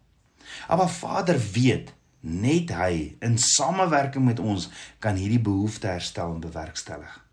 Abba 0.68 0.88
Vader 0.88 1.39
weet 1.51 1.94
net 2.20 2.70
hy 2.70 3.15
in 3.20 3.38
samewerking 3.38 4.25
met 4.25 4.39
ons 4.39 4.70
kan 5.00 5.15
hierdie 5.15 5.41
behoefte 5.41 5.88
herstel 5.88 6.34
en 6.34 6.39
bewerkstellig. 6.39 7.25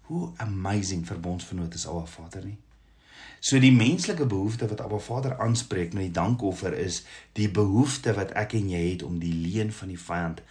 Hoe 0.00 0.30
amazing 0.36 1.06
verbondsvernoot 1.06 1.74
is 1.74 1.86
Abba 1.86 2.06
Vader 2.06 2.44
nie. 2.44 2.58
So 3.40 3.58
die 3.58 3.72
menslike 3.72 4.26
behoefte 4.26 4.68
wat 4.68 4.80
Abba 4.80 4.98
Vader 4.98 5.38
aanspreek 5.38 5.92
met 5.92 6.02
die 6.02 6.10
dankoffer 6.10 6.72
is 6.72 7.04
die 7.32 7.50
behoefte 7.50 8.14
wat 8.14 8.30
ek 8.30 8.52
en 8.52 8.70
jy 8.70 8.90
het 8.90 9.02
om 9.02 9.18
die 9.18 9.34
leen 9.34 9.72
van 9.72 9.88
die 9.88 10.00
vyand 10.00 10.42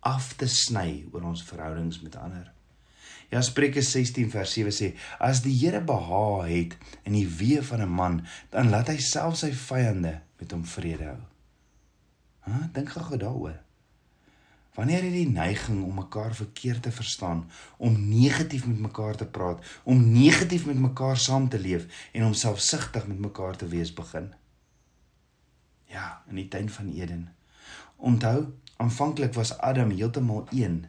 af 0.00 0.34
te 0.40 0.48
sny 0.48 1.04
oor 1.12 1.28
ons 1.32 1.44
verhoudings 1.44 2.00
met 2.00 2.16
ander. 2.16 2.50
Ja 3.30 3.42
Spreuke 3.46 3.82
16 3.82 4.30
vers 4.30 4.52
7 4.56 4.74
sê 4.74 4.92
as 5.22 5.42
die 5.44 5.54
Here 5.54 5.80
behaag 5.86 6.48
het 6.50 6.76
in 7.06 7.14
die 7.14 7.28
weë 7.28 7.62
van 7.62 7.82
'n 7.82 7.88
man 7.88 8.20
dan 8.50 8.70
laat 8.70 8.88
hy 8.88 8.98
self 8.98 9.36
sy 9.36 9.52
vyande 9.52 10.20
met 10.38 10.52
hom 10.52 10.64
vrede 10.64 11.04
hou. 11.04 11.20
Ha, 12.40 12.70
dink 12.72 12.88
gou 12.88 13.16
daaroor. 13.16 13.58
Wanneer 14.74 15.04
jy 15.04 15.10
die 15.12 15.32
neiging 15.32 15.82
om 15.84 15.98
mekaar 15.98 16.34
verkeerd 16.34 16.82
te 16.82 16.92
verstaan, 16.94 17.42
om 17.76 18.08
negatief 18.08 18.66
met 18.66 18.78
mekaar 18.78 19.16
te 19.18 19.26
praat, 19.26 19.64
om 19.84 20.12
negatief 20.12 20.66
met 20.66 20.78
mekaar 20.78 21.16
saam 21.16 21.48
te 21.48 21.58
leef 21.58 21.86
en 22.12 22.24
om 22.24 22.34
selfsugtig 22.34 23.06
met 23.06 23.18
mekaar 23.18 23.56
te 23.56 23.66
wees 23.66 23.92
begin. 23.94 24.30
Ja, 25.90 26.22
in 26.30 26.38
die 26.38 26.48
tuin 26.48 26.70
van 26.70 26.92
Eden. 26.94 27.28
Onthou, 27.96 28.46
aanvanklik 28.80 29.34
was 29.34 29.58
Adam 29.58 29.90
heeltemal 29.90 30.46
een 30.50 30.86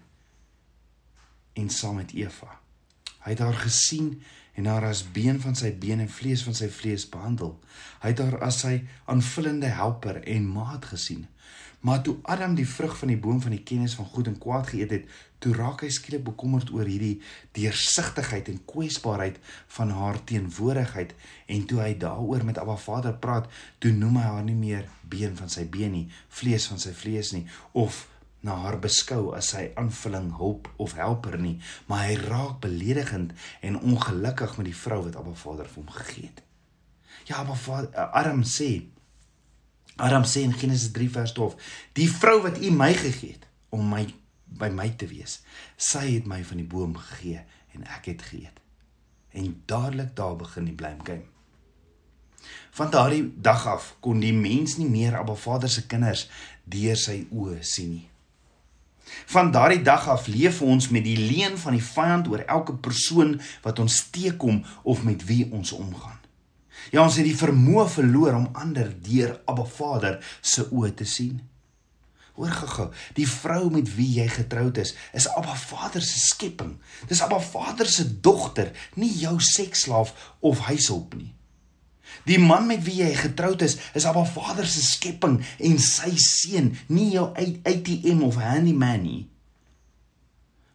en 1.53 1.69
saam 1.69 1.95
met 2.00 2.13
Eva. 2.15 2.60
Hy 3.24 3.33
het 3.36 3.39
haar 3.43 3.57
gesien 3.67 4.21
en 4.55 4.65
haar 4.65 4.86
as 4.89 5.03
been 5.15 5.39
van 5.41 5.55
sy 5.55 5.72
been 5.79 6.03
en 6.03 6.10
vlees 6.12 6.43
van 6.43 6.55
sy 6.58 6.70
vlees 6.70 7.08
behandel. 7.10 7.55
Hy 8.03 8.13
het 8.13 8.24
haar 8.24 8.39
as 8.48 8.62
sy 8.65 8.81
aanvullende 9.12 9.72
helper 9.72 10.22
en 10.24 10.50
maat 10.51 10.86
gesien. 10.91 11.27
Maar 11.81 12.01
toe 12.05 12.15
Adam 12.29 12.53
die 12.55 12.67
vrug 12.67 12.98
van 12.98 13.10
die 13.10 13.17
boom 13.17 13.39
van 13.41 13.55
die 13.55 13.63
kennis 13.65 13.96
van 13.98 14.05
goed 14.05 14.27
en 14.29 14.38
kwaad 14.38 14.67
geëet 14.70 14.91
het, 14.93 15.08
toe 15.41 15.55
raak 15.58 15.81
hy 15.81 15.89
skielik 15.89 16.22
bekommerd 16.27 16.70
oor 16.75 16.86
hierdie 16.86 17.15
deursigtigheid 17.58 18.51
en 18.53 18.60
kwesbaarheid 18.70 19.39
van 19.77 19.89
haar 19.98 20.20
teenwoordigheid 20.29 21.15
en 21.50 21.65
toe 21.65 21.81
hy 21.81 21.96
daaroor 22.03 22.46
met 22.46 22.62
Abba 22.62 22.77
Vader 22.77 23.17
praat, 23.17 23.50
toe 23.81 23.89
noem 23.98 24.22
hy 24.22 24.27
haar 24.27 24.46
nie 24.46 24.58
meer 24.60 24.86
been 25.01 25.34
van 25.39 25.50
sy 25.50 25.65
been 25.65 25.96
nie, 25.98 26.05
vlees 26.29 26.70
van 26.70 26.81
sy 26.81 26.93
vlees 26.93 27.34
nie 27.34 27.48
of 27.74 28.05
na 28.41 28.55
haar 28.63 28.79
beskou 28.81 29.33
as 29.38 29.51
sy 29.53 29.67
aanvulling, 29.77 30.31
hulp 30.39 30.69
of 30.81 30.95
helper 30.98 31.38
nie, 31.39 31.57
maar 31.89 32.07
hy 32.07 32.15
raak 32.24 32.62
beledigend 32.63 33.36
en 33.62 33.77
ongelukkig 33.79 34.57
met 34.57 34.69
die 34.71 34.77
vrou 34.77 35.03
wat 35.05 35.17
Abba 35.19 35.36
Vader 35.38 35.69
vir 35.69 35.83
hom 35.83 35.93
gegee 35.98 36.29
het. 36.29 36.41
Ja, 37.29 37.43
Abba 37.43 37.55
Vader 37.55 38.10
Adam 38.10 38.41
sê 38.48 38.71
Adam 40.01 40.25
sê 40.25 40.41
in 40.48 40.55
Genesis 40.57 40.91
3 40.95 41.10
vers 41.10 41.33
12: 41.38 41.55
"Die 41.93 42.10
vrou 42.10 42.41
wat 42.41 42.57
U 42.57 42.71
my 42.71 42.93
gegee 42.93 43.38
het 43.38 43.45
om 43.69 43.89
my 43.89 44.07
by 44.45 44.69
my 44.69 44.89
te 44.89 45.07
wees, 45.07 45.41
sy 45.77 46.15
het 46.15 46.25
my 46.27 46.43
van 46.43 46.57
die 46.57 46.67
boom 46.67 46.98
gegee 46.98 47.45
en 47.75 47.83
ek 47.83 48.05
het 48.05 48.21
geëet." 48.21 48.57
En 49.31 49.62
dadelik 49.65 50.15
daar 50.15 50.36
begin 50.36 50.65
die 50.65 50.75
blame 50.75 51.03
game. 51.03 51.29
Van 52.71 52.89
daardie 52.89 53.33
dag 53.38 53.67
af 53.67 53.95
kon 54.00 54.19
die 54.19 54.33
mens 54.33 54.77
nie 54.77 54.89
meer 54.89 55.17
Abba 55.17 55.36
Vader 55.36 55.69
se 55.69 55.86
kinders 55.88 56.29
deur 56.63 56.98
sy 56.98 57.27
oë 57.29 57.62
sien 57.62 57.89
nie. 57.89 58.11
Van 59.32 59.51
daardie 59.51 59.82
dag 59.82 60.08
af 60.10 60.27
leef 60.27 60.62
ons 60.62 60.89
met 60.89 61.03
die 61.03 61.18
leuen 61.18 61.58
van 61.58 61.77
die 61.77 61.84
vyand 61.84 62.27
oor 62.27 62.44
elke 62.46 62.75
persoon 62.75 63.38
wat 63.63 63.80
ons 63.80 64.08
teekom 64.12 64.63
of 64.84 65.03
met 65.03 65.25
wie 65.25 65.48
ons 65.51 65.72
omgaan. 65.72 66.20
Ja, 66.89 67.03
ons 67.03 67.20
het 67.20 67.27
die 67.27 67.38
vermoë 67.38 67.86
verloor 67.89 68.36
om 68.36 68.50
ander 68.58 68.89
deur 69.06 69.38
Abba 69.46 69.65
Vader 69.70 70.20
se 70.41 70.65
oë 70.72 70.94
te 70.98 71.06
sien. 71.06 71.39
Hoor 72.39 72.53
gou-gou, 72.56 72.88
die 73.18 73.27
vrou 73.27 73.65
met 73.74 73.89
wie 73.98 74.08
jy 74.15 74.25
getroud 74.32 74.80
is, 74.82 74.96
is 75.13 75.27
Abba 75.30 75.53
Vader 75.60 76.01
se 76.01 76.18
skepping. 76.24 76.77
Dis 77.10 77.22
Abba 77.22 77.41
Vader 77.44 77.89
se 77.91 78.08
dogter, 78.24 78.72
nie 78.96 79.12
jou 79.20 79.36
seksslaaf 79.51 80.15
of 80.39 80.63
huishulp 80.70 81.13
nie. 81.20 81.34
Die 82.30 82.39
man 82.39 82.68
met 82.70 82.84
wie 82.86 83.01
jy 83.01 83.12
getroud 83.18 83.62
is, 83.65 83.77
is 83.98 84.06
Abba 84.06 84.24
Vader 84.30 84.68
se 84.68 84.84
skepping 84.86 85.39
en 85.58 85.77
sy 85.82 86.13
seun, 86.22 86.72
nie 86.88 87.12
jou 87.15 87.27
ATM 87.34 88.24
of 88.27 88.39
handyman 88.41 89.03
nie. 89.06 89.24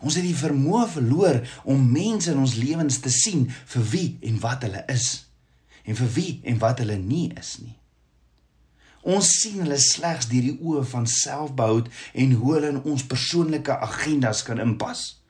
Ons 0.03 0.19
het 0.19 0.27
die 0.27 0.37
vermoë 0.37 0.85
verloor 0.93 1.41
om 1.65 1.89
mense 1.93 2.31
in 2.33 2.43
ons 2.43 2.59
lewens 2.61 3.01
te 3.01 3.13
sien 3.13 3.47
vir 3.73 3.89
wie 3.93 4.09
en 4.29 4.39
wat 4.43 4.67
hulle 4.67 4.85
is 4.93 5.09
en 5.87 5.97
vir 5.97 6.09
wie 6.17 6.31
en 6.51 6.59
wat 6.61 6.83
hulle 6.83 6.99
nie 6.99 7.31
is 7.39 7.57
nie. 7.63 7.77
Ons 9.07 9.31
sien 9.39 9.61
hulle 9.63 9.79
slegs 9.79 10.27
deur 10.27 10.49
die 10.49 10.57
oë 10.59 10.83
van 10.91 11.07
selfbehoud 11.07 11.91
en 12.23 12.33
hoe 12.41 12.55
hulle 12.57 12.73
in 12.75 12.81
ons 12.83 13.07
persoonlike 13.07 13.77
agendas 13.87 14.43
kan 14.47 14.59
inpas. 14.63 15.23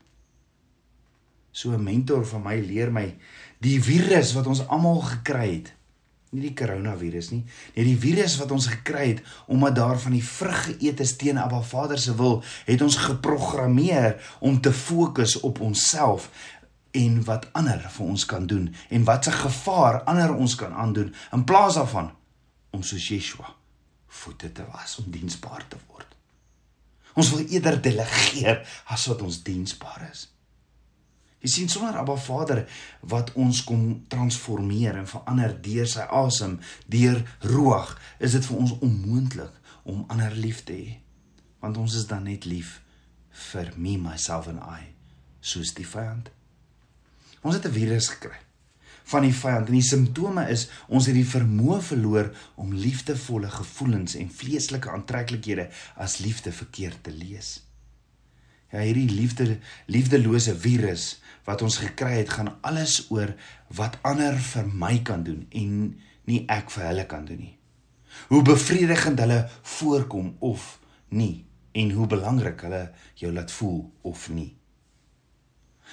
So 1.52 1.72
'n 1.72 1.84
mentor 1.84 2.24
van 2.24 2.42
my 2.42 2.56
leer 2.60 2.90
my 2.90 3.14
die 3.60 3.80
virus 3.80 4.32
wat 4.32 4.46
ons 4.46 4.66
almal 4.68 5.00
gekry 5.00 5.48
het, 5.54 5.75
nie 6.34 6.48
die 6.48 6.54
koronavirus 6.58 7.30
nie, 7.32 7.42
nee 7.76 7.86
die 7.86 7.98
virus 8.00 8.36
wat 8.40 8.50
ons 8.54 8.66
gekry 8.72 9.06
het 9.12 9.22
omdat 9.46 9.76
daar 9.78 10.00
van 10.02 10.16
die 10.16 10.24
vrug 10.24 10.64
geëet 10.70 11.00
is 11.04 11.14
teen 11.20 11.38
Abba 11.38 11.60
Vader 11.62 11.98
se 11.98 12.14
wil, 12.18 12.40
het 12.66 12.82
ons 12.82 12.98
geprogrammeer 13.06 14.16
om 14.40 14.60
te 14.60 14.72
fokus 14.72 15.38
op 15.46 15.60
onsself 15.60 16.30
en 16.96 17.20
wat 17.28 17.48
ander 17.52 17.82
vir 17.92 18.06
ons 18.06 18.24
kan 18.26 18.46
doen 18.46 18.68
en 18.88 19.04
wat 19.04 19.28
se 19.28 19.34
gevaar 19.34 20.02
ander 20.10 20.34
ons 20.34 20.56
kan 20.58 20.74
aandoen 20.74 21.14
in 21.32 21.44
plaas 21.44 21.78
daarvan 21.78 22.10
om 22.70 22.82
soos 22.82 23.08
Yeshua 23.08 23.54
voete 24.22 24.52
te 24.52 24.64
was 24.72 24.96
om 25.02 25.10
diensbaar 25.12 25.66
te 25.68 25.78
word. 25.90 26.08
Ons 27.16 27.30
wil 27.32 27.46
eerder 27.48 27.78
delegeer 27.82 28.62
as 28.92 29.06
wat 29.10 29.22
ons 29.24 29.42
diensbaar 29.44 30.08
is. 30.10 30.26
Jy 31.46 31.52
sien 31.52 31.68
sonder 31.70 31.94
Abba 31.94 32.16
Vader 32.18 32.64
wat 33.06 33.28
ons 33.38 33.60
kom 33.62 33.82
transformeer 34.10 34.96
en 34.98 35.04
verander 35.06 35.52
deur 35.62 35.86
sy 35.86 36.02
asem, 36.10 36.56
deur 36.90 37.20
roeg, 37.46 37.92
is 38.18 38.34
dit 38.34 38.48
vir 38.48 38.56
ons 38.64 38.72
onmoontlik 38.82 39.60
om 39.86 40.00
ander 40.10 40.34
lief 40.34 40.64
te 40.66 40.74
hê. 40.74 40.96
Want 41.62 41.78
ons 41.78 41.94
is 42.00 42.08
dan 42.10 42.26
net 42.26 42.48
lief 42.50 42.80
vir 43.52 43.70
me, 43.76 43.94
myself 43.94 44.48
and 44.50 44.58
I, 44.58 44.90
soos 45.38 45.70
die 45.78 45.86
vyand. 45.86 46.32
Ons 47.46 47.60
het 47.60 47.70
'n 47.70 47.76
virus 47.78 48.10
gekry 48.10 48.42
van 49.06 49.22
die 49.22 49.34
vyand 49.34 49.68
en 49.68 49.78
die 49.78 49.86
simptome 49.86 50.48
is 50.50 50.66
ons 50.88 51.06
het 51.06 51.14
die 51.14 51.30
vermoë 51.30 51.78
verloor 51.80 52.32
om 52.56 52.74
liefdevolle 52.74 53.50
gevoelens 53.54 54.16
en 54.18 54.34
vleeslike 54.34 54.90
aantreklikhede 54.90 55.70
as 55.94 56.18
liefde 56.18 56.50
verkeerd 56.50 57.04
te 57.04 57.14
lees. 57.14 57.60
Ja, 58.72 58.80
hierdie 58.82 59.10
liefde 59.14 59.58
liefdelose 59.86 60.56
virus 60.58 61.20
wat 61.46 61.62
ons 61.62 61.78
gekry 61.82 62.18
het 62.20 62.34
gaan 62.36 62.56
alles 62.66 63.06
oor 63.14 63.32
wat 63.78 63.98
ander 64.06 64.36
vir 64.52 64.66
my 64.66 64.98
kan 65.06 65.22
doen 65.26 65.46
en 65.50 65.78
nie 66.26 66.42
ek 66.50 66.72
vir 66.74 66.88
hulle 66.90 67.06
kan 67.06 67.24
doen 67.26 67.40
nie. 67.40 67.54
Hoe 68.28 68.42
bevredigend 68.42 69.20
hulle 69.22 69.44
voorkom 69.62 70.34
of 70.40 70.78
nie 71.08 71.46
en 71.76 71.90
hoe 71.94 72.06
belangrik 72.10 72.64
hulle 72.66 72.88
jou 73.14 73.32
laat 73.32 73.52
voel 73.52 73.84
of 74.02 74.28
nie. 74.32 74.56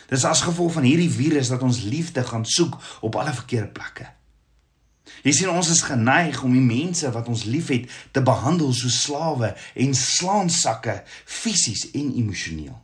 Dis 0.10 0.26
as 0.26 0.42
gevolg 0.42 0.74
van 0.78 0.88
hierdie 0.88 1.12
virus 1.12 1.52
dat 1.54 1.62
ons 1.64 1.84
liefde 1.86 2.24
gaan 2.26 2.46
soek 2.46 2.80
op 3.06 3.16
alle 3.20 3.34
verkeerde 3.36 3.70
plekke. 3.76 4.08
Jy 5.24 5.34
sien 5.36 5.52
ons 5.52 5.70
is 5.72 5.84
geneig 5.84 6.42
om 6.44 6.54
die 6.56 6.64
mense 6.64 7.10
wat 7.12 7.28
ons 7.32 7.44
liefhet 7.48 7.92
te 8.16 8.24
behandel 8.24 8.72
soos 8.76 9.04
slawe 9.04 9.54
en 9.76 9.94
slaansakke 9.96 11.02
fisies 11.26 11.90
en 11.92 12.12
emosioneel. 12.16 12.80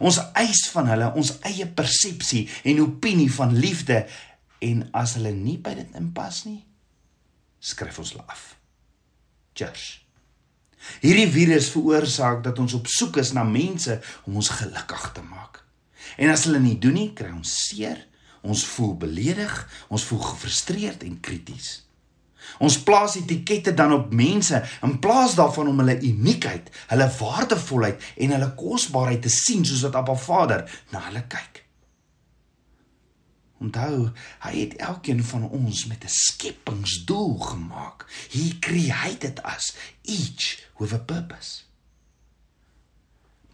Ons 0.00 0.18
eis 0.40 0.64
van 0.72 0.88
hulle 0.88 1.10
ons 1.20 1.34
eie 1.48 1.66
persepsie 1.68 2.46
en 2.64 2.82
opinie 2.86 3.28
van 3.32 3.52
liefde 3.52 4.02
en 4.64 4.84
as 4.96 5.16
hulle 5.18 5.32
nie 5.36 5.58
by 5.60 5.74
dit 5.76 5.96
inpas 6.00 6.44
nie, 6.48 6.62
skryf 7.60 8.00
ons 8.00 8.14
hulle 8.14 8.24
af. 8.28 8.54
Cheers. 9.56 9.88
Hierdie 11.02 11.28
virus 11.28 11.68
veroorsaak 11.74 12.40
dat 12.46 12.58
ons 12.62 12.74
op 12.78 12.88
soek 12.88 13.20
is 13.20 13.34
na 13.36 13.44
mense 13.44 13.98
om 14.24 14.38
ons 14.40 14.52
gelukkig 14.60 15.10
te 15.16 15.24
maak. 15.24 15.60
En 16.16 16.32
as 16.32 16.46
hulle 16.48 16.62
nie 16.62 16.78
doen 16.80 16.96
nie, 16.96 17.10
kry 17.16 17.28
ons 17.34 17.52
seer, 17.66 18.00
ons 18.40 18.64
voel 18.72 18.94
beledig, 19.04 19.52
ons 19.92 20.04
voel 20.08 20.22
gefrustreerd 20.30 21.04
en 21.04 21.20
krities. 21.20 21.82
Ons 22.58 22.78
plaas 22.82 23.16
etikette 23.16 23.74
dan 23.74 23.92
op 23.92 24.12
mense 24.12 24.60
in 24.82 24.98
plaas 25.02 25.34
daarvan 25.38 25.70
om 25.72 25.78
hulle 25.82 25.96
uniekheid, 26.00 26.70
hulle 26.92 27.08
waardevolheid 27.18 28.12
en 28.16 28.36
hulle 28.36 28.52
kosbaarheid 28.58 29.22
te 29.24 29.32
sien 29.32 29.64
soos 29.64 29.84
wat 29.86 29.98
Abba 30.00 30.16
Vader 30.18 30.66
na 30.92 31.04
hulle 31.08 31.24
kyk. 31.30 31.64
Onthou, 33.60 34.10
hy 34.46 34.52
het 34.56 34.76
elkeen 34.80 35.20
van 35.24 35.42
ons 35.48 35.86
met 35.86 36.04
'n 36.04 36.08
skepingsdoel 36.08 37.38
gemaak. 37.38 38.06
He 38.32 38.56
created 38.58 39.40
us 39.44 39.76
each 40.02 40.64
with 40.78 40.92
a 40.92 40.98
purpose. 40.98 41.68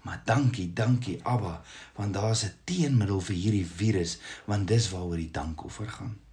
Maar 0.02 0.22
dankie, 0.24 0.72
dankie 0.72 1.18
Abba, 1.24 1.62
want 1.94 2.14
daar's 2.14 2.44
'n 2.44 2.54
teenmiddel 2.64 3.20
vir 3.20 3.36
hierdie 3.36 3.66
virus, 3.66 4.18
want 4.44 4.68
dis 4.68 4.90
waaroor 4.90 5.16
die 5.16 5.30
dankoffer 5.30 5.88
gaan 5.88 6.25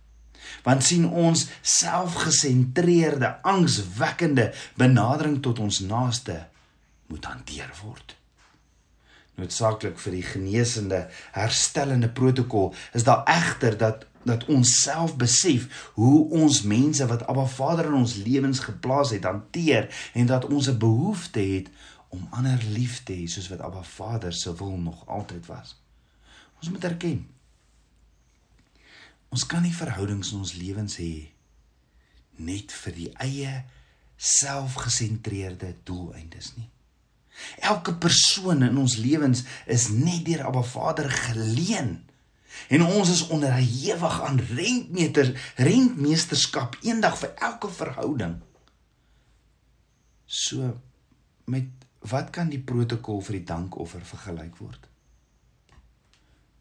want 0.64 0.84
sien 0.84 1.06
ons 1.10 1.48
selfgesentreerde 1.62 3.42
angswekkende 3.42 4.54
benadering 4.80 5.42
tot 5.42 5.60
ons 5.60 5.80
naaste 5.80 6.46
moet 7.08 7.26
hanteer 7.26 7.72
word. 7.84 8.16
Noodsaaklik 9.36 9.98
vir 10.00 10.14
die 10.14 10.26
genesende 10.26 11.06
herstellende 11.34 12.10
protokol 12.10 12.74
is 12.94 13.06
daar 13.08 13.24
egter 13.30 13.78
dat 13.78 14.10
dat 14.24 14.46
ons 14.48 14.70
self 14.80 15.18
besef 15.20 15.90
hoe 16.00 16.30
ons 16.32 16.62
mense 16.64 17.04
wat 17.10 17.26
Abba 17.28 17.44
Vader 17.44 17.90
in 17.90 17.98
ons 17.98 18.16
lewens 18.24 18.62
geplaas 18.64 19.12
het 19.12 19.26
hanteer 19.28 19.90
en 20.16 20.30
dat 20.30 20.46
ons 20.48 20.70
'n 20.72 20.78
behoefte 20.80 21.40
het 21.40 21.68
om 22.08 22.28
ander 22.32 22.60
lief 22.72 23.04
te 23.04 23.14
hê 23.14 23.28
soos 23.28 23.50
wat 23.50 23.60
Abba 23.60 23.84
Vader 23.84 24.34
se 24.34 24.56
wil 24.56 24.78
nog 24.78 25.08
altyd 25.08 25.46
was. 25.46 25.76
Ons 26.60 26.70
moet 26.70 26.84
erken 26.84 27.28
Ons 29.34 29.48
kan 29.50 29.64
nie 29.66 29.74
verhoudings 29.74 30.30
in 30.34 30.44
ons 30.44 30.54
lewens 30.60 31.00
hê 31.02 31.14
net 32.44 32.74
vir 32.84 32.94
die 32.98 33.10
eie 33.22 33.54
selfgesentreerde 34.18 35.72
doeleindes 35.88 36.52
nie. 36.58 36.70
Elke 37.66 37.96
persoon 37.98 38.62
in 38.68 38.78
ons 38.78 39.00
lewens 39.02 39.42
is 39.66 39.88
net 39.90 40.22
deur 40.28 40.46
Abba 40.52 40.62
Vader 40.62 41.10
geleen. 41.10 41.96
En 42.70 42.86
ons 42.86 43.10
is 43.10 43.26
onderhewig 43.34 44.20
aan 44.22 44.38
rentmeter 44.54 45.34
rentmeesterskap 45.58 46.78
eendag 46.86 47.18
vir 47.24 47.34
elke 47.50 47.74
verhouding. 47.74 48.38
So 50.30 50.76
met 51.50 51.74
wat 52.14 52.30
kan 52.36 52.54
die 52.54 52.62
protokol 52.62 53.22
vir 53.26 53.40
die 53.40 53.48
dankoffer 53.50 54.06
vergelyk 54.06 54.58
word? 54.62 54.93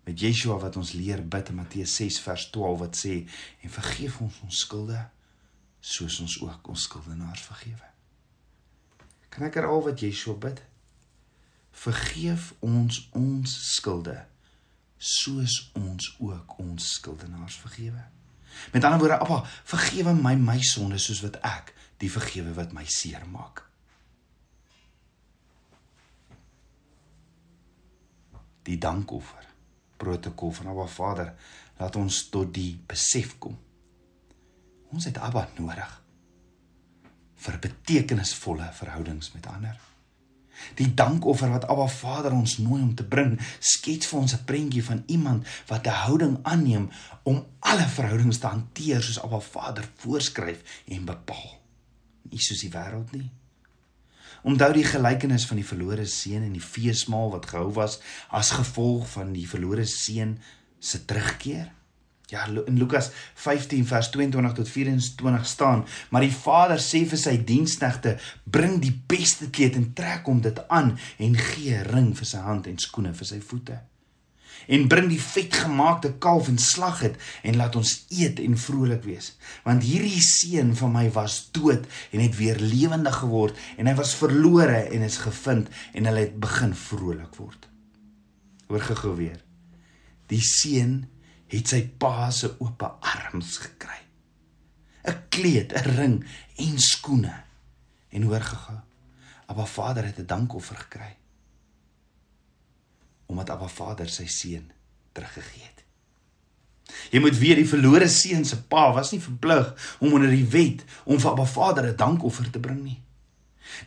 Met 0.05 0.21
Yeshua 0.21 0.59
wat 0.59 0.77
ons 0.77 0.93
leer 0.99 1.23
bid 1.23 1.53
in 1.53 1.59
Matteus 1.61 1.95
6 2.01 2.19
vers 2.25 2.49
12 2.51 2.79
wat 2.81 2.99
sê 2.99 3.15
en 3.62 3.71
vergeef 3.71 4.19
ons 4.25 4.41
ons 4.47 4.62
skulde 4.65 4.99
soos 5.83 6.19
ons 6.23 6.37
ook 6.43 6.69
ons 6.71 6.87
skuldenaars 6.88 7.43
vergewe. 7.47 7.88
Kan 9.33 9.47
ek 9.47 9.59
herhaal 9.61 9.83
wat 9.87 10.03
Yeshua 10.03 10.37
bid? 10.38 10.61
Vergeef 11.73 12.53
ons 12.61 13.07
ons 13.19 13.55
skulde 13.77 14.19
soos 15.03 15.55
ons 15.79 16.12
ook 16.23 16.59
ons 16.62 16.91
skuldenaars 16.99 17.57
vergewe. 17.59 18.03
Met 18.71 18.85
ander 18.85 19.01
woorde, 19.01 19.19
Appa, 19.19 19.41
vergewe 19.67 20.12
my 20.15 20.37
my 20.38 20.59
sondes 20.62 21.09
soos 21.09 21.23
wat 21.25 21.41
ek 21.47 21.73
die 22.03 22.11
vergewe 22.12 22.55
wat 22.55 22.75
my 22.77 22.85
seermaak. 22.87 23.65
Die 28.62 28.79
dankoffer 28.79 29.52
protokol 30.03 30.53
van 30.59 30.73
Abba 30.75 30.87
Vader 30.91 31.33
laat 31.79 31.97
ons 31.97 32.27
tot 32.35 32.51
die 32.55 32.75
besef 32.88 33.37
kom. 33.43 33.57
Ons 34.93 35.09
het 35.09 35.21
Abba 35.23 35.47
nodig 35.59 35.99
vir 37.43 37.59
betekenisvolle 37.62 38.69
verhoudings 38.77 39.33
met 39.35 39.49
ander. 39.51 39.79
Die 40.79 40.93
dankoffer 40.95 41.51
wat 41.51 41.67
Abba 41.73 41.88
Vader 41.91 42.35
ons 42.37 42.59
nooi 42.62 42.81
om 42.83 42.93
te 42.95 43.07
bring, 43.15 43.35
skets 43.59 44.07
vir 44.11 44.21
ons 44.21 44.35
'n 44.35 44.45
prentjie 44.47 44.85
van 44.85 45.03
iemand 45.07 45.47
wat 45.67 45.87
'n 45.87 45.99
houding 46.05 46.38
aanneem 46.43 46.91
om 47.23 47.47
alle 47.61 47.88
verhoudings 47.88 48.38
te 48.38 48.47
hanteer 48.47 49.03
soos 49.03 49.21
Abba 49.21 49.41
Vader 49.41 49.88
voorskryf 49.97 50.83
en 50.87 51.05
bepaal. 51.05 51.61
Nie 52.31 52.38
soos 52.38 52.61
die 52.61 52.71
wêreld 52.71 53.12
nie. 53.12 53.31
Onthou 54.42 54.72
die 54.74 54.87
gelykenis 54.87 55.44
van 55.46 55.61
die 55.61 55.66
verlore 55.66 56.07
seun 56.11 56.42
en 56.42 56.57
die 56.57 56.64
feesmaal 56.64 57.31
wat 57.37 57.46
gehou 57.52 57.68
was 57.76 58.00
as 58.35 58.50
gevolg 58.57 59.07
van 59.12 59.31
die 59.37 59.46
verlore 59.46 59.85
seun 59.87 60.35
se 60.83 61.05
terugkeer? 61.07 61.68
Ja, 62.33 62.46
in 62.48 62.78
Lukas 62.81 63.11
15 63.38 63.87
vers 63.87 64.09
22 64.11 64.57
tot 64.57 64.68
24 64.68 65.46
staan, 65.46 65.85
maar 66.11 66.24
die 66.24 66.33
vader 66.33 66.81
sê 66.81 67.05
vir 67.07 67.20
sy 67.20 67.37
diensknegte: 67.44 68.16
"Bring 68.44 68.81
die 68.81 68.94
beste 69.07 69.50
kleed 69.50 69.76
en 69.76 69.92
trek 69.92 70.26
hom 70.26 70.40
dit 70.40 70.59
aan 70.68 70.96
en 71.18 71.37
gee 71.37 71.76
'n 71.76 71.90
ring 71.92 72.12
vir 72.16 72.26
sy 72.26 72.38
hand 72.38 72.66
en 72.66 72.78
skoene 72.78 73.14
vir 73.14 73.26
sy 73.26 73.40
voete." 73.40 73.78
En 74.66 74.88
bring 74.88 75.09
die 75.11 75.20
vetgemaakte 75.20 76.12
kalf 76.22 76.48
en 76.48 76.59
slag 76.59 77.01
dit 77.05 77.16
en 77.42 77.59
laat 77.61 77.77
ons 77.79 77.92
eet 78.14 78.40
en 78.42 78.59
vrolik 78.59 79.05
wees. 79.07 79.33
Want 79.66 79.87
hierdie 79.87 80.22
seun 80.22 80.75
van 80.79 80.92
my 80.94 81.07
was 81.14 81.38
dood 81.55 81.87
en 82.11 82.22
het 82.22 82.37
weer 82.38 82.61
lewendig 82.61 83.16
geword 83.22 83.59
en 83.77 83.90
hy 83.90 83.94
was 83.98 84.14
verlore 84.18 84.85
en 84.90 85.07
is 85.07 85.20
gevind 85.25 85.70
en 85.92 86.11
hulle 86.11 86.27
het 86.27 86.37
begin 86.40 86.75
vrolik 86.75 87.40
word. 87.40 87.68
Hoor 88.68 88.87
gou 89.03 89.16
weer. 89.16 89.40
Die 90.31 90.40
seun 90.40 91.03
het 91.53 91.68
sy 91.68 91.83
pa 92.01 92.31
se 92.33 92.55
oop 92.59 92.83
arms 92.83 93.59
gekry. 93.61 93.98
'n 95.05 95.18
kleed 95.29 95.72
'n 95.75 95.96
ring 95.98 96.25
en 96.57 96.79
skoene. 96.79 97.35
En 98.11 98.22
hoor 98.22 98.40
gou 98.40 98.79
Abba 99.46 99.66
Vader 99.66 100.05
het 100.05 100.18
'n 100.18 100.27
dankoffer 100.27 100.77
gekry 100.77 101.21
omdat 103.33 103.51
Abba 103.55 103.68
Vader 103.73 104.11
sy 104.12 104.29
seun 104.31 104.68
teruggegee 105.16 105.64
het. 105.64 105.81
Jy 107.12 107.21
moet 107.25 107.38
weet 107.40 107.62
die 107.62 107.68
verlore 107.68 108.09
seun 108.12 108.45
se 108.49 108.59
pa 108.68 108.90
was 108.95 109.12
nie 109.12 109.23
verplig 109.23 109.73
om 110.01 110.12
onder 110.12 110.33
die 110.33 110.49
wet 110.53 110.85
om 111.05 111.21
vir 111.21 111.33
Abba 111.33 111.49
Vader 111.49 111.88
'n 111.88 111.97
dankoffer 111.97 112.51
te 112.51 112.61
bring 112.61 112.83
nie. 112.83 113.01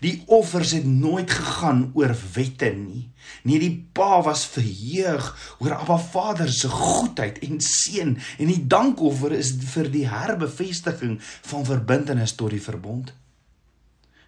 Die 0.02 0.24
offers 0.26 0.72
het 0.72 0.86
nooit 0.86 1.32
gegaan 1.32 1.92
oor 1.94 2.16
wette 2.34 2.72
nie. 2.74 3.12
Nee, 3.44 3.60
die 3.60 3.88
pa 3.92 4.22
was 4.26 4.46
verheug 4.46 5.56
oor 5.60 5.76
Abba 5.76 5.98
Vader 5.98 6.50
se 6.50 6.70
goedheid 6.70 7.40
en 7.40 7.62
seën 7.62 8.18
en 8.38 8.48
die 8.48 8.68
dankoffer 8.68 9.32
is 9.32 9.54
vir 9.74 9.92
die 9.92 10.08
herbevestiging 10.10 11.20
van 11.22 11.66
verbintenis 11.66 12.36
tot 12.36 12.50
die 12.50 12.62
verbond. 12.62 13.14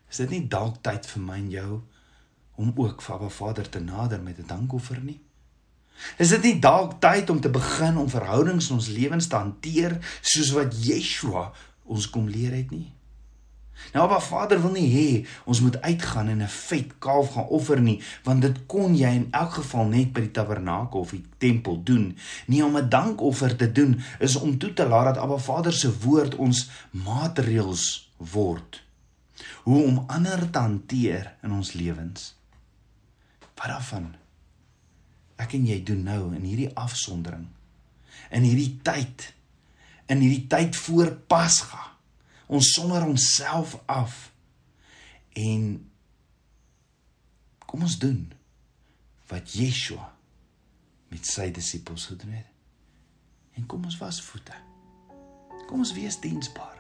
Is 0.09 0.17
dit 0.17 0.29
nie 0.29 0.47
dalk 0.47 0.81
tyd 0.85 1.05
vir 1.05 1.21
my 1.21 1.37
en 1.37 1.49
jou 1.51 1.81
om 2.57 2.73
ook 2.75 3.01
vir 3.01 3.15
Abba 3.15 3.29
Vader 3.29 3.69
te 3.69 3.79
nader 3.79 4.21
met 4.21 4.37
'n 4.37 4.47
dankoffer 4.47 4.99
nie? 5.01 5.21
Is 6.17 6.29
dit 6.29 6.43
nie 6.43 6.59
dalk 6.59 6.99
tyd 7.01 7.29
om 7.29 7.39
te 7.41 7.49
begin 7.49 7.97
om 7.97 8.09
verhoudings 8.09 8.69
in 8.69 8.75
ons 8.75 8.87
lewens 8.87 9.27
te 9.27 9.35
hanteer 9.35 9.97
soos 10.21 10.51
wat 10.57 10.77
Yeshua 10.85 11.51
ons 11.83 12.09
kom 12.09 12.29
leer 12.29 12.53
het 12.53 12.71
nie? 12.71 12.93
Nou 13.93 14.03
Abba 14.05 14.19
Vader 14.19 14.59
wil 14.61 14.73
nie 14.73 14.87
hê 14.89 15.09
ons 15.45 15.61
moet 15.61 15.77
uitgaan 15.81 16.29
en 16.33 16.41
'n 16.43 16.47
vet 16.47 16.97
kalf 16.99 17.33
gaan 17.33 17.51
offer 17.57 17.81
nie, 17.81 18.01
want 18.23 18.41
dit 18.41 18.57
kon 18.65 18.95
jy 18.95 19.11
in 19.15 19.27
elk 19.31 19.53
geval 19.59 19.85
net 19.85 20.13
by 20.13 20.21
die 20.21 20.31
tabernakel 20.31 20.99
of 20.99 21.11
die 21.11 21.25
tempel 21.37 21.83
doen. 21.83 22.17
Nie 22.47 22.65
om 22.65 22.77
'n 22.77 22.89
dankoffer 22.89 23.55
te 23.55 23.71
doen 23.71 24.01
is 24.19 24.35
om 24.35 24.57
toe 24.57 24.73
te 24.73 24.87
laat 24.87 25.05
dat 25.05 25.23
Abba 25.23 25.37
Vader 25.37 25.73
se 25.73 25.99
woord 25.99 26.35
ons 26.35 26.69
maatreëls 26.91 28.11
word. 28.17 28.83
Hoe 29.63 29.83
om 29.83 30.03
ander 30.07 30.49
te 30.49 30.59
hanteer 30.59 31.35
in 31.43 31.51
ons 31.51 31.73
lewens. 31.73 32.35
Wat 33.57 33.71
daarvan? 33.73 34.15
Ek 35.41 35.53
en 35.57 35.65
jy 35.67 35.81
doen 35.85 36.03
nou 36.05 36.21
in 36.35 36.45
hierdie 36.45 36.71
afsondering 36.77 37.47
in 38.29 38.47
hierdie 38.47 38.79
tyd 38.85 39.31
in 40.11 40.23
hierdie 40.23 40.47
tyd 40.51 40.77
voor 40.85 41.13
Pasga 41.29 41.83
ons 42.47 42.71
sonder 42.75 43.05
onsself 43.07 43.75
af 43.91 44.29
en 45.37 45.67
kom 47.67 47.83
ons 47.83 47.97
doen 47.99 48.23
wat 49.27 49.51
Yeshua 49.59 50.07
met 51.11 51.27
sy 51.27 51.49
disippels 51.55 52.07
gedoen 52.11 52.33
het. 52.35 52.47
En 53.59 53.65
kom 53.67 53.83
ons 53.87 53.99
was 53.99 54.21
voete. 54.23 54.55
Kom 55.67 55.83
ons 55.83 55.93
wees 55.95 56.19
diensbaar. 56.23 56.79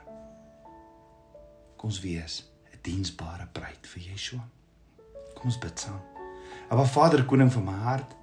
Kom 1.75 1.91
ons 1.91 2.03
wees 2.03 2.43
'n 2.71 2.79
diensbare 2.81 3.47
bruid 3.51 3.87
vir 3.87 4.03
Yeshua. 4.11 4.47
Kom 5.35 5.51
ons 5.51 5.59
bid 5.59 5.79
saam. 5.79 6.16
Aba 6.67 6.83
Vader, 6.83 7.23
koning 7.25 7.51
van 7.51 7.63
my 7.63 7.75
hart. 7.85 8.15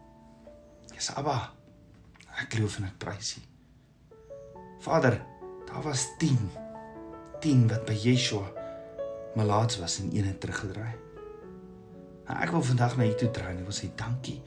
Dis 0.92 1.08
Abba. 1.16 1.38
Ek 2.42 2.58
loof 2.58 2.76
en 2.80 2.90
ek 2.90 2.98
prys 3.00 3.36
U. 3.38 3.42
Vader, 4.84 5.16
daar 5.68 5.82
was 5.86 6.10
10 6.20 6.36
10 7.44 7.66
wat 7.68 7.86
by 7.88 7.94
Yeshua 7.96 8.44
malaats 9.36 9.78
was 9.80 9.98
en 10.00 10.12
een 10.12 10.28
het 10.28 10.40
teruggedraai. 10.40 10.92
Nou 12.24 12.36
ek 12.40 12.52
wil 12.54 12.62
vandag 12.68 12.96
na 12.96 13.08
U 13.08 13.14
toe 13.20 13.30
draai 13.30 13.50
en 13.52 13.62
ek 13.62 13.68
wil 13.68 13.76
sê 13.76 13.90
dankie. 14.00 14.38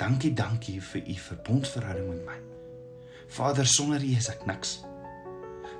Dankie, 0.00 0.32
dankie 0.36 0.78
vir 0.92 1.04
U 1.04 1.16
verbondsverhouding 1.28 2.08
met 2.12 2.22
my. 2.28 2.38
Vader, 3.36 3.68
sonder 3.68 4.04
U 4.04 4.12
is 4.16 4.28
ek 4.32 4.44
niks. 4.48 4.78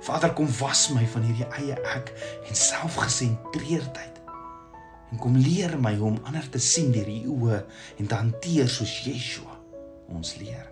Vader, 0.05 0.33
kom 0.37 0.49
was 0.59 0.87
my 0.93 1.05
van 1.13 1.25
hierdie 1.29 1.49
eie 1.61 1.77
ek 1.93 2.11
en 2.49 2.61
selfgesentreerdheid. 2.65 4.14
En 5.15 5.21
kom 5.23 5.37
leer 5.39 5.77
my 5.79 5.93
hoe 5.95 6.09
om 6.09 6.17
ander 6.27 6.43
te 6.51 6.59
sien 6.59 6.89
deur 6.91 7.07
U 7.07 7.35
oë 7.37 7.59
en 8.01 8.07
te 8.11 8.17
hanteer 8.19 8.67
soos 8.67 8.97
Yeshua 9.05 9.53
ons 10.11 10.33
leer. 10.41 10.65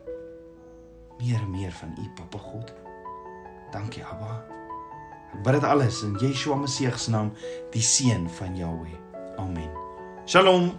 Meer 1.22 1.40
en 1.40 1.54
meer 1.54 1.72
van 1.78 1.94
U, 1.96 2.10
Papa 2.18 2.42
God. 2.44 2.74
Dankie, 3.72 4.04
Abba. 4.04 4.42
Ek 5.32 5.40
bid 5.46 5.56
dit 5.56 5.70
alles 5.70 6.02
in 6.04 6.20
Yeshua 6.20 6.60
Messie 6.60 6.92
se 6.92 7.16
naam, 7.16 7.32
die 7.72 7.86
seun 7.88 8.28
van 8.36 8.60
Jahweh. 8.60 9.00
Amen. 9.40 9.72
Shalom. 10.28 10.74